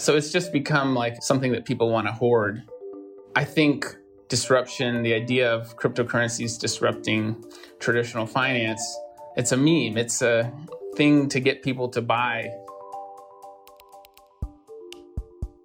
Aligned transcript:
So 0.00 0.16
it's 0.16 0.32
just 0.32 0.50
become 0.50 0.94
like 0.94 1.22
something 1.22 1.52
that 1.52 1.66
people 1.66 1.90
want 1.90 2.06
to 2.06 2.12
hoard. 2.14 2.62
I 3.36 3.44
think 3.44 3.84
disruption, 4.28 5.02
the 5.02 5.12
idea 5.12 5.52
of 5.52 5.76
cryptocurrencies 5.76 6.58
disrupting 6.58 7.44
traditional 7.80 8.24
finance, 8.24 8.82
it's 9.36 9.52
a 9.52 9.58
meme. 9.58 9.98
It's 9.98 10.22
a 10.22 10.50
thing 10.96 11.28
to 11.28 11.38
get 11.38 11.62
people 11.62 11.90
to 11.90 12.00
buy. 12.00 12.50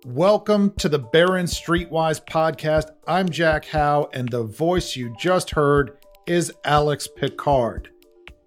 Welcome 0.05 0.73
to 0.79 0.89
the 0.89 0.99
Barron 0.99 1.45
Streetwise 1.45 2.21
podcast. 2.25 2.87
I'm 3.07 3.29
Jack 3.29 3.63
Hough, 3.63 4.09
and 4.11 4.27
the 4.27 4.43
voice 4.43 4.97
you 4.97 5.15
just 5.17 5.51
heard 5.51 5.97
is 6.27 6.51
Alex 6.65 7.07
Pickard. 7.07 7.89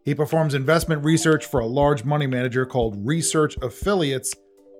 He 0.05 0.15
performs 0.15 0.53
investment 0.53 1.03
research 1.03 1.47
for 1.47 1.61
a 1.61 1.67
large 1.67 2.05
money 2.05 2.27
manager 2.27 2.67
called 2.67 3.07
Research 3.07 3.57
Affiliates 3.63 4.35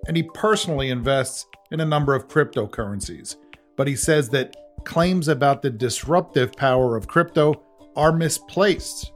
and 0.07 0.17
he 0.17 0.23
personally 0.23 0.89
invests 0.89 1.45
in 1.71 1.79
a 1.79 1.85
number 1.85 2.15
of 2.15 2.27
cryptocurrencies. 2.27 3.35
But 3.75 3.87
he 3.87 3.95
says 3.95 4.29
that 4.29 4.55
claims 4.85 5.27
about 5.27 5.61
the 5.61 5.69
disruptive 5.69 6.53
power 6.53 6.95
of 6.95 7.07
crypto 7.07 7.63
are 7.95 8.11
misplaced. 8.11 9.11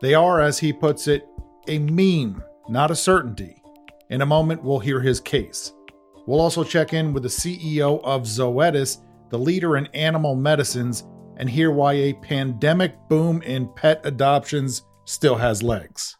They 0.00 0.14
are, 0.14 0.40
as 0.40 0.58
he 0.58 0.72
puts 0.72 1.08
it, 1.08 1.26
a 1.68 1.78
meme, 1.78 2.42
not 2.68 2.90
a 2.90 2.96
certainty. 2.96 3.62
In 4.10 4.22
a 4.22 4.26
moment, 4.26 4.62
we'll 4.62 4.80
hear 4.80 5.00
his 5.00 5.20
case. 5.20 5.72
We'll 6.26 6.40
also 6.40 6.64
check 6.64 6.92
in 6.92 7.12
with 7.12 7.22
the 7.22 7.28
CEO 7.28 8.02
of 8.02 8.22
Zoetis, 8.22 8.98
the 9.30 9.38
leader 9.38 9.76
in 9.76 9.86
animal 9.94 10.34
medicines, 10.34 11.04
and 11.36 11.48
hear 11.48 11.70
why 11.70 11.94
a 11.94 12.12
pandemic 12.14 12.96
boom 13.08 13.42
in 13.42 13.68
pet 13.74 14.00
adoptions 14.04 14.82
still 15.04 15.36
has 15.36 15.62
legs. 15.62 16.16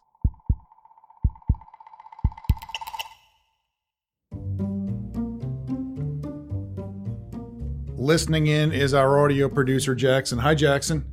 Listening 8.05 8.45
in 8.45 8.71
is 8.71 8.93
our 8.93 9.19
audio 9.19 9.49
producer, 9.49 9.95
Jackson. 9.95 10.37
Hi, 10.37 10.53
Jackson. 10.53 11.03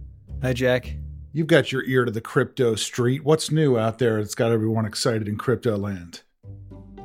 Hi, 0.42 0.52
Jack. 0.52 0.94
You've 1.32 1.46
got 1.46 1.72
your 1.72 1.82
ear 1.84 2.04
to 2.04 2.10
the 2.10 2.20
crypto 2.20 2.74
street. 2.74 3.24
What's 3.24 3.50
new 3.50 3.78
out 3.78 3.96
there 3.96 4.18
that's 4.18 4.34
got 4.34 4.52
everyone 4.52 4.84
excited 4.84 5.26
in 5.26 5.38
crypto 5.38 5.78
land? 5.78 6.20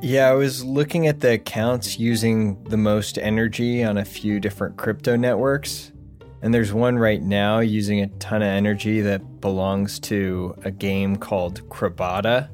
Yeah, 0.02 0.28
I 0.28 0.34
was 0.34 0.62
looking 0.62 1.08
at 1.08 1.22
the 1.22 1.36
accounts 1.36 1.98
using 1.98 2.62
the 2.66 2.76
most 2.76 3.18
energy 3.18 3.82
on 3.82 3.98
a 3.98 4.04
few 4.04 4.42
different 4.42 4.76
crypto 4.76 5.16
networks. 5.16 5.94
And 6.42 6.54
there's 6.54 6.74
one 6.74 7.00
right 7.00 7.22
now 7.22 7.60
using 7.60 8.02
a 8.02 8.08
ton 8.20 8.42
of 8.42 8.50
energy 8.50 9.00
that 9.00 9.40
belongs 9.40 10.02
to 10.02 10.54
a 10.66 10.70
game 10.70 11.16
called 11.16 11.62
Crabada. 11.70 12.50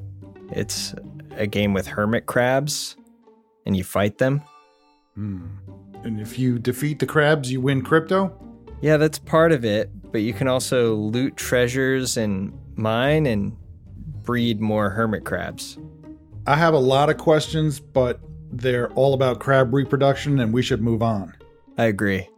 It's 0.52 0.94
a 1.32 1.48
game 1.48 1.72
with 1.72 1.88
hermit 1.88 2.26
crabs, 2.26 2.94
and 3.66 3.76
you 3.76 3.82
fight 3.82 4.18
them. 4.18 4.40
Hmm. 5.16 5.46
And 6.04 6.20
if 6.20 6.38
you 6.38 6.58
defeat 6.58 6.98
the 6.98 7.06
crabs, 7.06 7.50
you 7.50 7.62
win 7.62 7.80
crypto? 7.82 8.38
Yeah, 8.82 8.98
that's 8.98 9.18
part 9.18 9.52
of 9.52 9.64
it, 9.64 9.90
but 10.12 10.20
you 10.20 10.34
can 10.34 10.46
also 10.48 10.94
loot 10.94 11.36
treasures 11.36 12.18
and 12.18 12.52
mine 12.76 13.24
and 13.24 13.56
breed 14.22 14.60
more 14.60 14.90
hermit 14.90 15.24
crabs. 15.24 15.78
I 16.46 16.56
have 16.56 16.74
a 16.74 16.78
lot 16.78 17.08
of 17.08 17.16
questions, 17.16 17.80
but 17.80 18.20
they're 18.52 18.92
all 18.92 19.14
about 19.14 19.40
crab 19.40 19.72
reproduction, 19.72 20.40
and 20.40 20.52
we 20.52 20.60
should 20.60 20.82
move 20.82 21.02
on. 21.02 21.34
I 21.78 21.86
agree. 21.86 22.28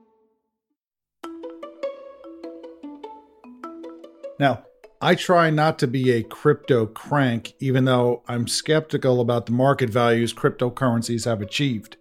Now, 4.39 4.63
I 5.01 5.17
try 5.17 5.51
not 5.51 5.79
to 5.81 5.89
be 5.89 6.13
a 6.13 6.23
crypto 6.23 6.87
crank, 6.87 7.55
even 7.59 7.85
though 7.85 8.23
I'm 8.29 8.47
skeptical 8.47 9.21
about 9.21 9.47
the 9.47 9.53
market 9.53 9.91
values 9.91 10.33
cryptocurrencies 10.33 11.25
have 11.25 11.43
achieved. 11.43 11.97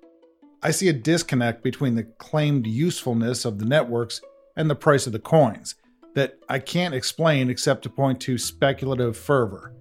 I 0.65 0.71
see 0.71 0.89
a 0.89 0.93
disconnect 0.93 1.61
between 1.61 1.93
the 1.93 2.05
claimed 2.17 2.65
usefulness 2.65 3.45
of 3.45 3.59
the 3.59 3.65
networks 3.65 4.19
and 4.55 4.67
the 4.67 4.73
price 4.73 5.05
of 5.05 5.13
the 5.13 5.19
coins 5.19 5.75
that 6.15 6.39
I 6.49 6.57
can't 6.57 6.95
explain 6.95 7.51
except 7.51 7.83
to 7.83 7.89
point 7.91 8.19
to 8.21 8.39
speculative 8.39 9.15
fervor. 9.15 9.75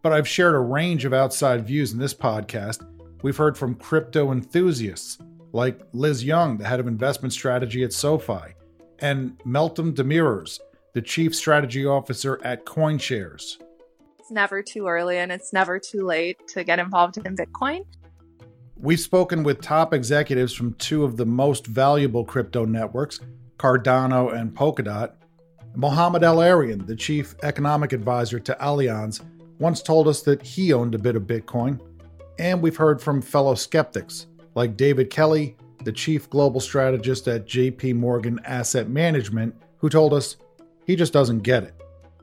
But 0.00 0.12
I've 0.12 0.28
shared 0.28 0.54
a 0.54 0.60
range 0.60 1.04
of 1.04 1.12
outside 1.12 1.66
views 1.66 1.92
in 1.92 1.98
this 1.98 2.14
podcast. 2.14 2.86
We've 3.24 3.36
heard 3.36 3.58
from 3.58 3.74
crypto 3.74 4.30
enthusiasts 4.30 5.18
like 5.52 5.80
Liz 5.92 6.22
Young, 6.22 6.56
the 6.56 6.68
head 6.68 6.78
of 6.78 6.86
investment 6.86 7.32
strategy 7.32 7.82
at 7.82 7.92
SoFi, 7.92 8.54
and 9.00 9.36
Meltem 9.40 9.92
Demirors, 9.92 10.60
the 10.94 11.02
chief 11.02 11.34
strategy 11.34 11.84
officer 11.84 12.38
at 12.44 12.64
CoinShares. 12.64 13.56
It's 14.20 14.30
never 14.30 14.62
too 14.62 14.86
early 14.86 15.18
and 15.18 15.32
it's 15.32 15.52
never 15.52 15.80
too 15.80 16.06
late 16.06 16.38
to 16.50 16.62
get 16.62 16.78
involved 16.78 17.16
in 17.16 17.34
Bitcoin. 17.34 17.80
We've 18.82 18.98
spoken 18.98 19.44
with 19.44 19.60
top 19.60 19.94
executives 19.94 20.52
from 20.52 20.74
two 20.74 21.04
of 21.04 21.16
the 21.16 21.24
most 21.24 21.68
valuable 21.68 22.24
crypto 22.24 22.64
networks, 22.64 23.20
Cardano 23.56 24.34
and 24.34 24.52
Polkadot. 24.52 25.12
Mohamed 25.76 26.24
El-Erian, 26.24 26.84
the 26.84 26.96
chief 26.96 27.36
economic 27.44 27.92
advisor 27.92 28.40
to 28.40 28.56
Allianz, 28.60 29.20
once 29.60 29.82
told 29.82 30.08
us 30.08 30.22
that 30.22 30.42
he 30.42 30.72
owned 30.72 30.96
a 30.96 30.98
bit 30.98 31.14
of 31.14 31.28
Bitcoin. 31.28 31.80
And 32.40 32.60
we've 32.60 32.76
heard 32.76 33.00
from 33.00 33.22
fellow 33.22 33.54
skeptics 33.54 34.26
like 34.56 34.76
David 34.76 35.10
Kelly, 35.10 35.56
the 35.84 35.92
chief 35.92 36.28
global 36.28 36.58
strategist 36.58 37.28
at 37.28 37.46
JP 37.46 37.94
Morgan 37.94 38.40
Asset 38.44 38.88
Management, 38.88 39.54
who 39.76 39.90
told 39.90 40.12
us 40.12 40.38
he 40.86 40.96
just 40.96 41.12
doesn't 41.12 41.44
get 41.44 41.62
it. 41.62 41.74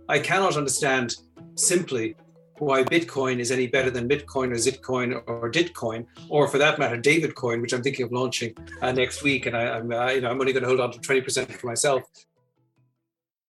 I 0.10 0.20
cannot 0.20 0.58
understand 0.58 1.16
simply 1.56 2.18
why 2.60 2.84
Bitcoin 2.84 3.40
is 3.40 3.52
any 3.52 3.68
better 3.68 3.90
than 3.90 4.08
Bitcoin 4.08 4.52
or 4.52 4.56
Zitcoin 4.56 5.22
or 5.28 5.52
Ditcoin, 5.52 6.06
or 6.30 6.48
for 6.48 6.58
that 6.58 6.80
matter, 6.80 6.98
David 6.98 7.36
Coin, 7.36 7.62
which 7.62 7.74
I'm 7.74 7.82
thinking 7.82 8.06
of 8.06 8.12
launching 8.12 8.56
uh, 8.82 8.92
next 8.92 9.24
week, 9.24 9.46
and 9.46 9.56
I, 9.56 9.78
am 9.78 9.92
uh, 9.92 10.10
you 10.10 10.22
know 10.22 10.30
I'm 10.30 10.40
only 10.40 10.54
going 10.54 10.64
to 10.64 10.70
hold 10.70 10.80
on 10.80 10.92
to 10.92 11.00
20% 11.00 11.52
for 11.54 11.68
myself. 11.68 12.04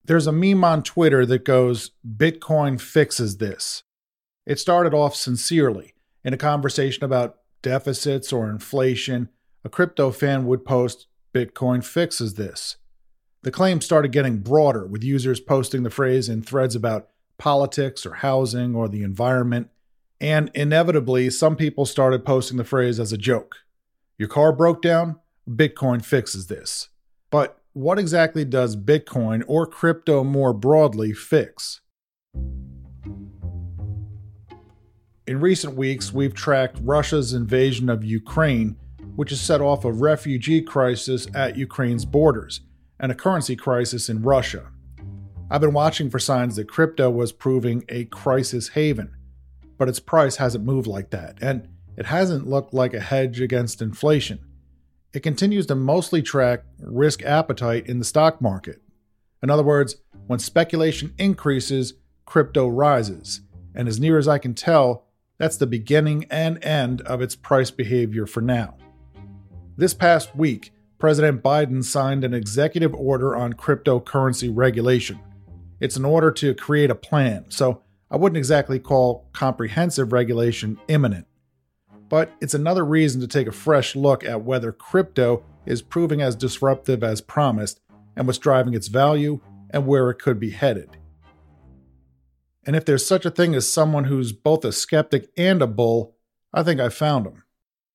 There's 0.04 0.26
a 0.26 0.32
meme 0.32 0.64
on 0.64 0.82
Twitter 0.82 1.24
that 1.26 1.44
goes, 1.44 1.92
"Bitcoin 2.06 2.80
fixes 2.80 3.36
this." 3.36 3.82
It 4.46 4.58
started 4.58 4.94
off 4.94 5.14
sincerely 5.14 5.94
in 6.24 6.32
a 6.32 6.38
conversation 6.38 7.04
about 7.04 7.36
deficits 7.62 8.32
or 8.32 8.48
inflation. 8.48 9.28
A 9.64 9.68
crypto 9.68 10.10
fan 10.10 10.46
would 10.46 10.64
post, 10.64 11.06
"Bitcoin 11.34 11.84
fixes 11.84 12.34
this." 12.34 12.76
The 13.42 13.50
claim 13.50 13.80
started 13.80 14.12
getting 14.12 14.38
broader, 14.38 14.86
with 14.86 15.02
users 15.02 15.40
posting 15.40 15.82
the 15.82 15.90
phrase 15.90 16.28
in 16.28 16.42
threads 16.42 16.74
about 16.74 17.09
politics 17.40 18.06
or 18.06 18.14
housing 18.14 18.76
or 18.76 18.88
the 18.88 19.02
environment. 19.02 19.70
And 20.20 20.50
inevitably, 20.54 21.30
some 21.30 21.56
people 21.56 21.86
started 21.86 22.24
posting 22.24 22.58
the 22.58 22.64
phrase 22.64 23.00
as 23.00 23.12
a 23.12 23.18
joke. 23.18 23.56
Your 24.18 24.28
car 24.28 24.52
broke 24.52 24.82
down? 24.82 25.18
Bitcoin 25.48 26.04
fixes 26.04 26.46
this. 26.46 26.90
But 27.30 27.58
what 27.72 27.98
exactly 27.98 28.44
does 28.44 28.76
Bitcoin 28.76 29.42
or 29.46 29.66
crypto 29.66 30.22
more 30.22 30.52
broadly 30.52 31.12
fix? 31.12 31.80
In 35.26 35.40
recent 35.40 35.74
weeks, 35.76 36.12
we've 36.12 36.34
tracked 36.34 36.78
Russia's 36.82 37.32
invasion 37.32 37.88
of 37.88 38.04
Ukraine, 38.04 38.76
which 39.16 39.30
has 39.30 39.40
set 39.40 39.60
off 39.60 39.84
a 39.84 39.92
refugee 39.92 40.60
crisis 40.60 41.28
at 41.34 41.56
Ukraine's 41.56 42.04
borders 42.04 42.60
and 42.98 43.10
a 43.10 43.14
currency 43.14 43.56
crisis 43.56 44.08
in 44.08 44.22
Russia. 44.22 44.70
I've 45.52 45.60
been 45.60 45.72
watching 45.72 46.10
for 46.10 46.20
signs 46.20 46.54
that 46.56 46.68
crypto 46.68 47.10
was 47.10 47.32
proving 47.32 47.84
a 47.88 48.04
crisis 48.04 48.68
haven, 48.68 49.16
but 49.78 49.88
its 49.88 49.98
price 49.98 50.36
hasn't 50.36 50.64
moved 50.64 50.86
like 50.86 51.10
that, 51.10 51.38
and 51.42 51.68
it 51.96 52.06
hasn't 52.06 52.46
looked 52.46 52.72
like 52.72 52.94
a 52.94 53.00
hedge 53.00 53.40
against 53.40 53.82
inflation. 53.82 54.38
It 55.12 55.24
continues 55.24 55.66
to 55.66 55.74
mostly 55.74 56.22
track 56.22 56.62
risk 56.78 57.24
appetite 57.24 57.88
in 57.88 57.98
the 57.98 58.04
stock 58.04 58.40
market. 58.40 58.80
In 59.42 59.50
other 59.50 59.64
words, 59.64 59.96
when 60.28 60.38
speculation 60.38 61.14
increases, 61.18 61.94
crypto 62.26 62.68
rises, 62.68 63.40
and 63.74 63.88
as 63.88 63.98
near 63.98 64.18
as 64.18 64.28
I 64.28 64.38
can 64.38 64.54
tell, 64.54 65.08
that's 65.36 65.56
the 65.56 65.66
beginning 65.66 66.26
and 66.30 66.64
end 66.64 67.00
of 67.00 67.20
its 67.20 67.34
price 67.34 67.72
behavior 67.72 68.24
for 68.24 68.40
now. 68.40 68.76
This 69.76 69.94
past 69.94 70.36
week, 70.36 70.70
President 71.00 71.42
Biden 71.42 71.82
signed 71.82 72.22
an 72.22 72.34
executive 72.34 72.94
order 72.94 73.34
on 73.34 73.54
cryptocurrency 73.54 74.48
regulation. 74.54 75.18
It's 75.80 75.96
in 75.96 76.04
order 76.04 76.30
to 76.32 76.54
create 76.54 76.90
a 76.90 76.94
plan, 76.94 77.46
so 77.48 77.82
I 78.10 78.16
wouldn't 78.16 78.36
exactly 78.36 78.78
call 78.78 79.28
comprehensive 79.32 80.12
regulation 80.12 80.78
imminent. 80.88 81.26
but 82.10 82.32
it's 82.40 82.54
another 82.54 82.84
reason 82.84 83.20
to 83.20 83.28
take 83.28 83.46
a 83.46 83.52
fresh 83.52 83.94
look 83.94 84.24
at 84.24 84.42
whether 84.42 84.72
crypto 84.72 85.44
is 85.64 85.80
proving 85.80 86.20
as 86.20 86.34
disruptive 86.34 87.04
as 87.04 87.20
promised 87.20 87.80
and 88.16 88.26
what's 88.26 88.38
driving 88.38 88.74
its 88.74 88.88
value 88.88 89.40
and 89.70 89.86
where 89.86 90.10
it 90.10 90.18
could 90.18 90.40
be 90.40 90.50
headed. 90.50 90.96
And 92.66 92.74
if 92.74 92.84
there's 92.84 93.06
such 93.06 93.24
a 93.24 93.30
thing 93.30 93.54
as 93.54 93.66
someone 93.68 94.04
who's 94.04 94.32
both 94.32 94.64
a 94.64 94.72
skeptic 94.72 95.30
and 95.36 95.62
a 95.62 95.68
bull, 95.68 96.16
I 96.52 96.64
think 96.64 96.80
I 96.80 96.88
found 96.88 97.26
him. 97.26 97.44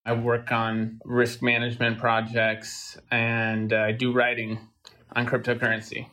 I 0.06 0.14
work 0.14 0.50
on 0.52 1.00
risk 1.04 1.42
management 1.42 2.00
projects 2.00 2.98
and 3.12 3.74
uh, 3.74 3.78
I 3.80 3.92
do 3.92 4.14
writing 4.14 4.60
on 5.14 5.26
cryptocurrency. 5.26 6.08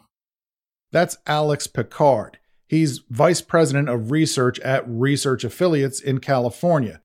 That's 0.92 1.16
Alex 1.26 1.66
Pickard. 1.66 2.38
He's 2.68 2.98
vice 3.08 3.40
president 3.40 3.88
of 3.88 4.10
research 4.10 4.60
at 4.60 4.84
Research 4.86 5.42
Affiliates 5.42 6.00
in 6.00 6.18
California. 6.18 7.00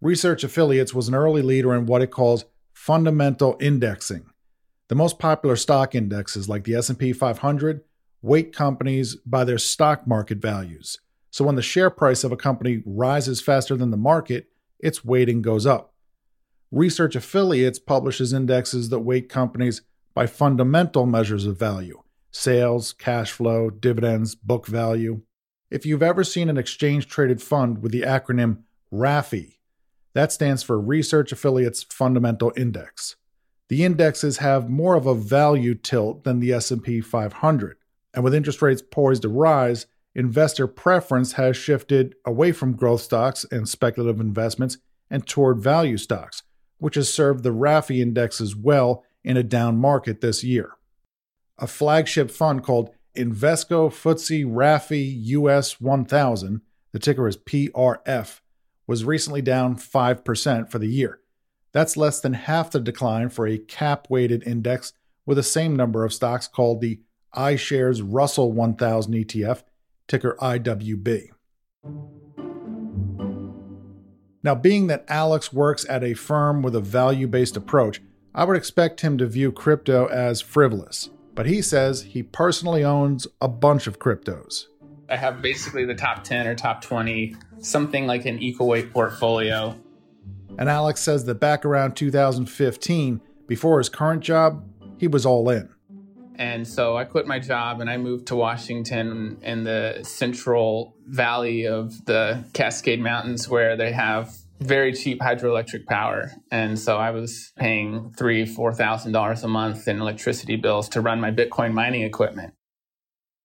Research 0.00 0.42
Affiliates 0.42 0.92
was 0.92 1.06
an 1.06 1.14
early 1.14 1.40
leader 1.40 1.72
in 1.74 1.86
what 1.86 2.02
it 2.02 2.10
calls 2.10 2.44
fundamental 2.72 3.56
indexing. 3.60 4.26
The 4.88 4.96
most 4.96 5.20
popular 5.20 5.54
stock 5.54 5.94
indexes 5.94 6.48
like 6.48 6.64
the 6.64 6.74
S&P 6.74 7.12
500 7.12 7.82
weight 8.20 8.52
companies 8.52 9.14
by 9.24 9.44
their 9.44 9.58
stock 9.58 10.06
market 10.08 10.38
values. 10.38 10.98
So 11.30 11.44
when 11.44 11.54
the 11.54 11.62
share 11.62 11.90
price 11.90 12.24
of 12.24 12.32
a 12.32 12.36
company 12.36 12.82
rises 12.84 13.40
faster 13.40 13.76
than 13.76 13.92
the 13.92 13.96
market, 13.96 14.48
its 14.80 15.04
weighting 15.04 15.40
goes 15.40 15.66
up. 15.66 15.94
Research 16.72 17.14
Affiliates 17.14 17.78
publishes 17.78 18.32
indexes 18.32 18.88
that 18.88 19.00
weight 19.00 19.28
companies 19.28 19.82
by 20.14 20.26
fundamental 20.26 21.06
measures 21.06 21.46
of 21.46 21.58
value 21.58 22.03
sales, 22.34 22.92
cash 22.92 23.30
flow, 23.30 23.70
dividends, 23.70 24.34
book 24.34 24.66
value. 24.66 25.22
If 25.70 25.86
you've 25.86 26.02
ever 26.02 26.24
seen 26.24 26.48
an 26.48 26.58
exchange 26.58 27.06
traded 27.06 27.40
fund 27.40 27.82
with 27.82 27.92
the 27.92 28.02
acronym 28.02 28.62
RAFI, 28.92 29.58
that 30.14 30.32
stands 30.32 30.62
for 30.62 30.78
Research 30.80 31.32
Affiliates 31.32 31.84
Fundamental 31.84 32.52
Index. 32.56 33.16
The 33.68 33.84
indexes 33.84 34.38
have 34.38 34.68
more 34.68 34.96
of 34.96 35.06
a 35.06 35.14
value 35.14 35.74
tilt 35.74 36.24
than 36.24 36.40
the 36.40 36.52
S&P 36.52 37.00
500, 37.00 37.76
and 38.12 38.22
with 38.22 38.34
interest 38.34 38.62
rates 38.62 38.82
poised 38.82 39.22
to 39.22 39.28
rise, 39.28 39.86
investor 40.14 40.66
preference 40.66 41.32
has 41.32 41.56
shifted 41.56 42.14
away 42.24 42.52
from 42.52 42.76
growth 42.76 43.00
stocks 43.00 43.46
and 43.50 43.68
speculative 43.68 44.20
investments 44.20 44.78
and 45.10 45.26
toward 45.26 45.60
value 45.60 45.96
stocks, 45.96 46.42
which 46.78 46.96
has 46.96 47.12
served 47.12 47.42
the 47.42 47.54
RAFI 47.54 48.00
indexes 48.00 48.54
well 48.54 49.04
in 49.24 49.36
a 49.36 49.42
down 49.42 49.76
market 49.76 50.20
this 50.20 50.44
year. 50.44 50.72
A 51.58 51.66
flagship 51.68 52.30
fund 52.32 52.64
called 52.64 52.90
Invesco 53.16 53.88
FTSE 53.88 54.44
RAFI 54.44 55.14
US 55.26 55.80
1000, 55.80 56.60
the 56.92 56.98
ticker 56.98 57.28
is 57.28 57.36
PRF, 57.36 58.40
was 58.88 59.04
recently 59.04 59.40
down 59.40 59.76
5% 59.76 60.70
for 60.70 60.78
the 60.80 60.88
year. 60.88 61.20
That's 61.72 61.96
less 61.96 62.20
than 62.20 62.34
half 62.34 62.72
the 62.72 62.80
decline 62.80 63.28
for 63.28 63.46
a 63.46 63.58
cap 63.58 64.08
weighted 64.10 64.42
index 64.44 64.92
with 65.26 65.36
the 65.36 65.42
same 65.44 65.76
number 65.76 66.04
of 66.04 66.12
stocks 66.12 66.48
called 66.48 66.80
the 66.80 67.00
iShares 67.36 68.02
Russell 68.04 68.50
1000 68.52 69.14
ETF, 69.14 69.62
ticker 70.08 70.36
IWB. 70.40 71.28
Now, 74.42 74.54
being 74.54 74.88
that 74.88 75.04
Alex 75.08 75.52
works 75.52 75.86
at 75.88 76.04
a 76.04 76.14
firm 76.14 76.62
with 76.62 76.74
a 76.74 76.80
value 76.80 77.26
based 77.28 77.56
approach, 77.56 78.00
I 78.34 78.44
would 78.44 78.56
expect 78.56 79.00
him 79.00 79.16
to 79.18 79.26
view 79.26 79.52
crypto 79.52 80.06
as 80.06 80.40
frivolous. 80.40 81.10
But 81.34 81.46
he 81.46 81.62
says 81.62 82.02
he 82.02 82.22
personally 82.22 82.84
owns 82.84 83.26
a 83.40 83.48
bunch 83.48 83.86
of 83.86 83.98
cryptos. 83.98 84.66
I 85.08 85.16
have 85.16 85.42
basically 85.42 85.84
the 85.84 85.94
top 85.94 86.24
10 86.24 86.46
or 86.46 86.54
top 86.54 86.80
20, 86.80 87.36
something 87.58 88.06
like 88.06 88.24
an 88.24 88.38
equal 88.38 88.68
weight 88.68 88.92
portfolio. 88.92 89.78
And 90.58 90.68
Alex 90.68 91.00
says 91.00 91.24
that 91.24 91.40
back 91.40 91.64
around 91.64 91.96
2015, 91.96 93.20
before 93.46 93.78
his 93.78 93.88
current 93.88 94.22
job, 94.22 94.64
he 94.98 95.08
was 95.08 95.26
all 95.26 95.50
in. 95.50 95.68
And 96.36 96.66
so 96.66 96.96
I 96.96 97.04
quit 97.04 97.26
my 97.26 97.38
job 97.38 97.80
and 97.80 97.88
I 97.88 97.96
moved 97.96 98.26
to 98.28 98.36
Washington 98.36 99.38
in 99.42 99.64
the 99.64 100.00
central 100.02 100.96
valley 101.06 101.66
of 101.66 102.04
the 102.06 102.44
Cascade 102.52 103.00
Mountains 103.00 103.48
where 103.48 103.76
they 103.76 103.92
have 103.92 104.34
very 104.60 104.92
cheap 104.92 105.20
hydroelectric 105.20 105.86
power. 105.86 106.30
And 106.50 106.78
so 106.78 106.96
I 106.96 107.10
was 107.10 107.52
paying 107.56 108.12
three, 108.16 108.46
four 108.46 108.72
thousand 108.72 109.12
dollars 109.12 109.42
a 109.44 109.48
month 109.48 109.88
in 109.88 110.00
electricity 110.00 110.56
bills 110.56 110.88
to 110.90 111.00
run 111.00 111.20
my 111.20 111.30
Bitcoin 111.30 111.72
mining 111.72 112.02
equipment. 112.02 112.54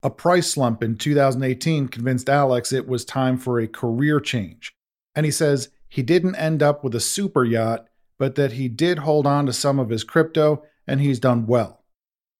A 0.01 0.09
price 0.09 0.51
slump 0.51 0.81
in 0.81 0.95
2018 0.95 1.89
convinced 1.89 2.29
Alex 2.29 2.71
it 2.71 2.87
was 2.87 3.03
time 3.03 3.37
for 3.37 3.59
a 3.59 3.67
career 3.67 4.19
change. 4.19 4.73
And 5.13 5.25
he 5.25 5.31
says 5.31 5.69
he 5.89 6.01
didn't 6.01 6.35
end 6.35 6.63
up 6.63 6.83
with 6.83 6.95
a 6.95 7.01
super 7.01 7.43
yacht, 7.43 7.87
but 8.17 8.35
that 8.35 8.53
he 8.53 8.69
did 8.69 8.99
hold 8.99 9.27
on 9.27 9.45
to 9.47 9.53
some 9.53 9.79
of 9.79 9.89
his 9.89 10.03
crypto 10.03 10.63
and 10.87 11.01
he's 11.01 11.19
done 11.19 11.45
well 11.45 11.79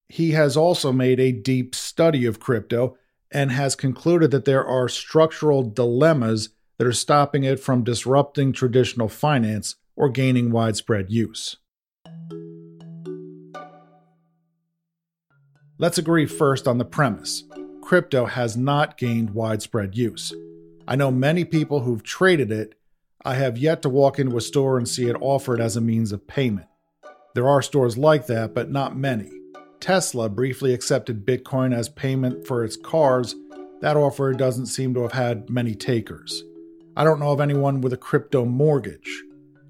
he 0.09 0.31
has 0.31 0.57
also 0.57 0.91
made 0.91 1.19
a 1.19 1.31
deep 1.31 1.75
study 1.75 2.25
of 2.25 2.39
crypto 2.39 2.97
and 3.31 3.51
has 3.51 3.75
concluded 3.75 4.31
that 4.31 4.45
there 4.45 4.65
are 4.65 4.89
structural 4.89 5.61
dilemmas 5.61 6.49
that 6.79 6.87
are 6.87 6.93
stopping 6.93 7.43
it 7.43 7.59
from 7.59 7.83
disrupting 7.83 8.53
traditional 8.53 9.09
finance 9.09 9.75
or 9.95 10.09
gaining 10.09 10.49
widespread 10.49 11.11
use. 11.11 11.57
Let's 15.77 15.97
agree 15.97 16.25
first 16.25 16.67
on 16.67 16.79
the 16.79 16.85
premise 16.85 17.43
crypto 17.81 18.25
has 18.25 18.55
not 18.55 18.99
gained 18.99 19.31
widespread 19.31 19.97
use. 19.97 20.31
I 20.87 20.95
know 20.95 21.09
many 21.09 21.43
people 21.43 21.79
who've 21.79 22.03
traded 22.03 22.51
it. 22.51 22.75
I 23.25 23.33
have 23.33 23.57
yet 23.57 23.81
to 23.81 23.89
walk 23.89 24.19
into 24.19 24.37
a 24.37 24.41
store 24.41 24.77
and 24.77 24.87
see 24.87 25.09
it 25.09 25.15
offered 25.19 25.59
as 25.59 25.75
a 25.75 25.81
means 25.81 26.11
of 26.11 26.27
payment. 26.27 26.67
There 27.33 27.47
are 27.47 27.63
stores 27.63 27.97
like 27.97 28.27
that, 28.27 28.53
but 28.53 28.69
not 28.69 28.95
many. 28.95 29.31
Tesla 29.79 30.29
briefly 30.29 30.71
accepted 30.71 31.25
Bitcoin 31.25 31.75
as 31.75 31.89
payment 31.89 32.45
for 32.45 32.63
its 32.63 32.77
cars, 32.77 33.35
that 33.81 33.97
offer 33.97 34.33
doesn't 34.33 34.67
seem 34.67 34.93
to 34.93 35.01
have 35.01 35.13
had 35.13 35.49
many 35.49 35.73
takers. 35.73 36.43
I 36.95 37.03
don't 37.03 37.19
know 37.19 37.31
of 37.31 37.39
anyone 37.39 37.81
with 37.81 37.93
a 37.93 37.97
crypto 37.97 38.45
mortgage. 38.45 39.23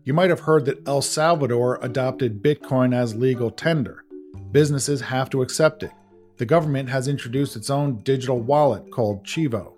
You 0.04 0.14
might 0.14 0.30
have 0.30 0.40
heard 0.42 0.66
that 0.66 0.88
El 0.88 1.02
Salvador 1.02 1.78
adopted 1.82 2.42
Bitcoin 2.42 2.96
as 2.96 3.16
legal 3.16 3.52
tender. 3.52 4.04
Businesses 4.52 5.02
have 5.02 5.30
to 5.30 5.42
accept 5.42 5.84
it. 5.84 5.92
The 6.38 6.46
government 6.46 6.90
has 6.90 7.08
introduced 7.08 7.56
its 7.56 7.70
own 7.70 7.98
digital 7.98 8.40
wallet 8.40 8.90
called 8.92 9.26
Chivo. 9.26 9.74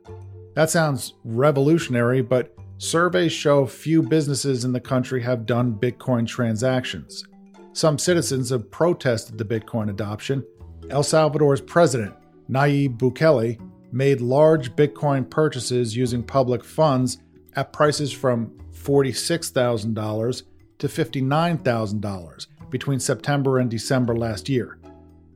That 0.53 0.69
sounds 0.69 1.15
revolutionary, 1.23 2.21
but 2.21 2.55
surveys 2.77 3.33
show 3.33 3.65
few 3.65 4.01
businesses 4.03 4.63
in 4.63 4.71
the 4.71 4.79
country 4.79 5.21
have 5.23 5.45
done 5.45 5.73
Bitcoin 5.73 6.27
transactions. 6.27 7.25
Some 7.73 7.97
citizens 7.97 8.51
have 8.51 8.69
protested 8.69 9.37
the 9.37 9.45
Bitcoin 9.45 9.89
adoption. 9.89 10.45
El 10.89 11.03
Salvador's 11.03 11.61
president, 11.61 12.13
Nayib 12.49 12.97
Bukele, 12.97 13.59
made 13.91 14.21
large 14.21 14.75
Bitcoin 14.75 15.29
purchases 15.29 15.95
using 15.95 16.23
public 16.23 16.63
funds 16.63 17.17
at 17.55 17.73
prices 17.73 18.11
from 18.11 18.51
$46,000 18.73 20.43
to 20.79 20.87
$59,000 20.87 22.47
between 22.69 22.99
September 22.99 23.59
and 23.59 23.69
December 23.69 24.15
last 24.15 24.49
year. 24.49 24.79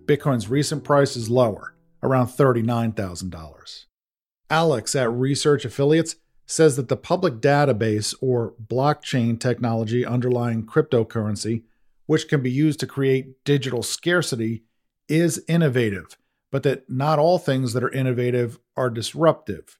Bitcoin's 0.05 0.49
recent 0.49 0.83
price 0.83 1.15
is 1.15 1.29
lower, 1.29 1.75
around 2.01 2.27
$39,000. 2.27 3.85
Alex 4.49 4.95
at 4.95 5.11
Research 5.11 5.65
Affiliates 5.65 6.15
says 6.45 6.75
that 6.75 6.87
the 6.87 6.97
public 6.97 7.35
database 7.35 8.13
or 8.21 8.53
blockchain 8.63 9.39
technology 9.39 10.05
underlying 10.05 10.65
cryptocurrency 10.65 11.63
which 12.05 12.27
can 12.27 12.41
be 12.41 12.51
used 12.51 12.79
to 12.79 12.87
create 12.87 13.43
digital 13.43 13.83
scarcity, 13.83 14.63
is 15.07 15.43
innovative, 15.47 16.17
but 16.51 16.63
that 16.63 16.89
not 16.89 17.19
all 17.19 17.37
things 17.37 17.73
that 17.73 17.83
are 17.83 17.91
innovative 17.91 18.59
are 18.75 18.89
disruptive. 18.89 19.77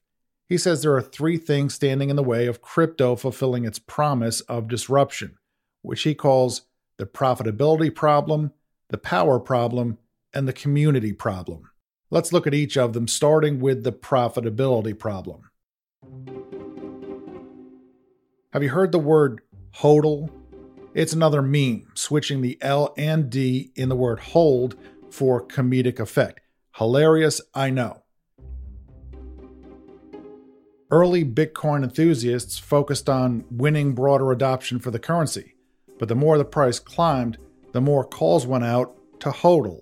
He 0.48 0.58
says 0.58 0.82
there 0.82 0.94
are 0.94 1.02
three 1.02 1.38
things 1.38 1.74
standing 1.74 2.10
in 2.10 2.16
the 2.16 2.22
way 2.22 2.46
of 2.46 2.62
crypto 2.62 3.16
fulfilling 3.16 3.64
its 3.64 3.78
promise 3.78 4.40
of 4.42 4.68
disruption, 4.68 5.38
which 5.82 6.02
he 6.02 6.14
calls 6.14 6.62
the 6.98 7.06
profitability 7.06 7.94
problem, 7.94 8.52
the 8.88 8.98
power 8.98 9.40
problem, 9.40 9.98
and 10.32 10.46
the 10.46 10.52
community 10.52 11.12
problem. 11.12 11.70
Let's 12.10 12.32
look 12.32 12.46
at 12.46 12.54
each 12.54 12.76
of 12.76 12.92
them, 12.92 13.08
starting 13.08 13.58
with 13.58 13.82
the 13.82 13.92
profitability 13.92 14.96
problem. 14.96 15.50
Have 18.52 18.62
you 18.62 18.70
heard 18.70 18.92
the 18.92 18.98
word 18.98 19.40
HODL 19.80 20.30
it's 20.96 21.12
another 21.12 21.42
meme, 21.42 21.88
switching 21.92 22.40
the 22.40 22.56
L 22.62 22.94
and 22.96 23.28
D 23.28 23.70
in 23.76 23.90
the 23.90 23.94
word 23.94 24.18
hold 24.18 24.76
for 25.10 25.46
comedic 25.46 26.00
effect. 26.00 26.40
Hilarious, 26.76 27.42
I 27.54 27.68
know. 27.68 28.04
Early 30.90 31.24
Bitcoin 31.24 31.82
enthusiasts 31.82 32.58
focused 32.58 33.08
on 33.08 33.44
winning 33.50 33.92
broader 33.92 34.30
adoption 34.30 34.78
for 34.78 34.92
the 34.92 35.00
currency, 35.00 35.56
but 35.98 36.06
the 36.08 36.14
more 36.14 36.38
the 36.38 36.44
price 36.44 36.78
climbed, 36.78 37.38
the 37.72 37.80
more 37.80 38.04
calls 38.04 38.46
went 38.46 38.64
out 38.64 38.96
to 39.20 39.30
hodl, 39.30 39.80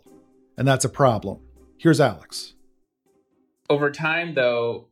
and 0.57 0.67
that's 0.67 0.87
a 0.87 0.89
problem. 0.89 1.41
Here's 1.77 2.01
Alex. 2.01 2.55
Over 3.69 3.91
time, 3.91 4.33
though, 4.33 4.89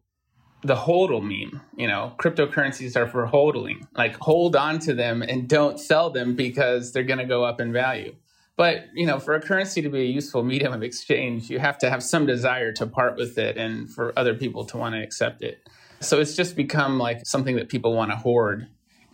the 0.62 0.76
hodl 0.76 1.23
meme. 1.23 1.62
You 1.78 1.87
know, 1.87 2.14
cryptocurrencies 2.19 2.95
are 2.95 3.07
for 3.07 3.26
hodling. 3.26 3.87
Like 3.97 4.16
hold 4.16 4.54
on 4.54 4.81
to 4.81 4.92
them 4.92 5.23
and 5.23 5.49
don't 5.49 5.81
sell 5.81 6.11
them 6.11 6.37
because 6.37 6.92
they're 6.92 7.04
going 7.04 7.21
to 7.21 7.25
go 7.25 7.42
up 7.42 7.59
in 7.59 7.73
value. 7.73 8.14
But 8.57 8.85
you 8.92 9.07
know, 9.07 9.19
for 9.19 9.35
a 9.35 9.40
currency 9.40 9.81
to 9.81 9.88
be 9.88 10.00
a 10.00 10.04
useful 10.04 10.45
medium 10.45 10.75
of 10.75 10.83
exchange, 10.83 11.49
you 11.49 11.59
have 11.59 11.78
to 11.78 11.88
have 11.88 12.02
some 12.02 12.26
desire 12.26 12.71
to 12.73 12.87
part 12.87 13.16
with 13.16 13.38
it, 13.38 13.57
and 13.57 13.90
for 13.90 14.12
other 14.19 14.35
people 14.35 14.66
to 14.66 14.76
want 14.76 14.95
to 14.95 15.02
accept 15.02 15.42
it. 15.42 15.66
So 16.02 16.21
it's 16.21 16.35
just 16.35 16.56
become 16.56 16.99
like 16.99 17.25
something 17.25 17.56
that 17.56 17.68
people 17.68 17.94
want 17.94 18.11
to 18.11 18.16
hoard 18.16 18.66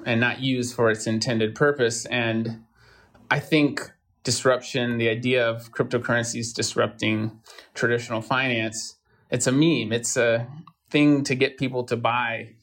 and 0.07 0.21
not 0.21 0.41
use 0.41 0.73
for 0.73 0.91
its 0.91 1.07
intended 1.07 1.55
purpose. 1.55 2.07
And 2.07 2.65
I 3.31 3.41
think 3.41 3.93
disruption, 4.25 4.97
the 4.97 5.11
idea 5.11 5.47
of 5.47 5.71
cryptocurrencies 5.73 6.55
disrupting 6.55 7.41
traditional 7.75 8.23
finance, 8.23 8.97
it's 9.31 9.47
a 9.47 9.53
meme. 9.53 9.93
It's 9.93 10.17
a 10.17 10.47
thing 10.91 11.25
to 11.25 11.35
get 11.35 11.59
people 11.59 11.85
to 11.85 11.97
buy. 11.97 12.55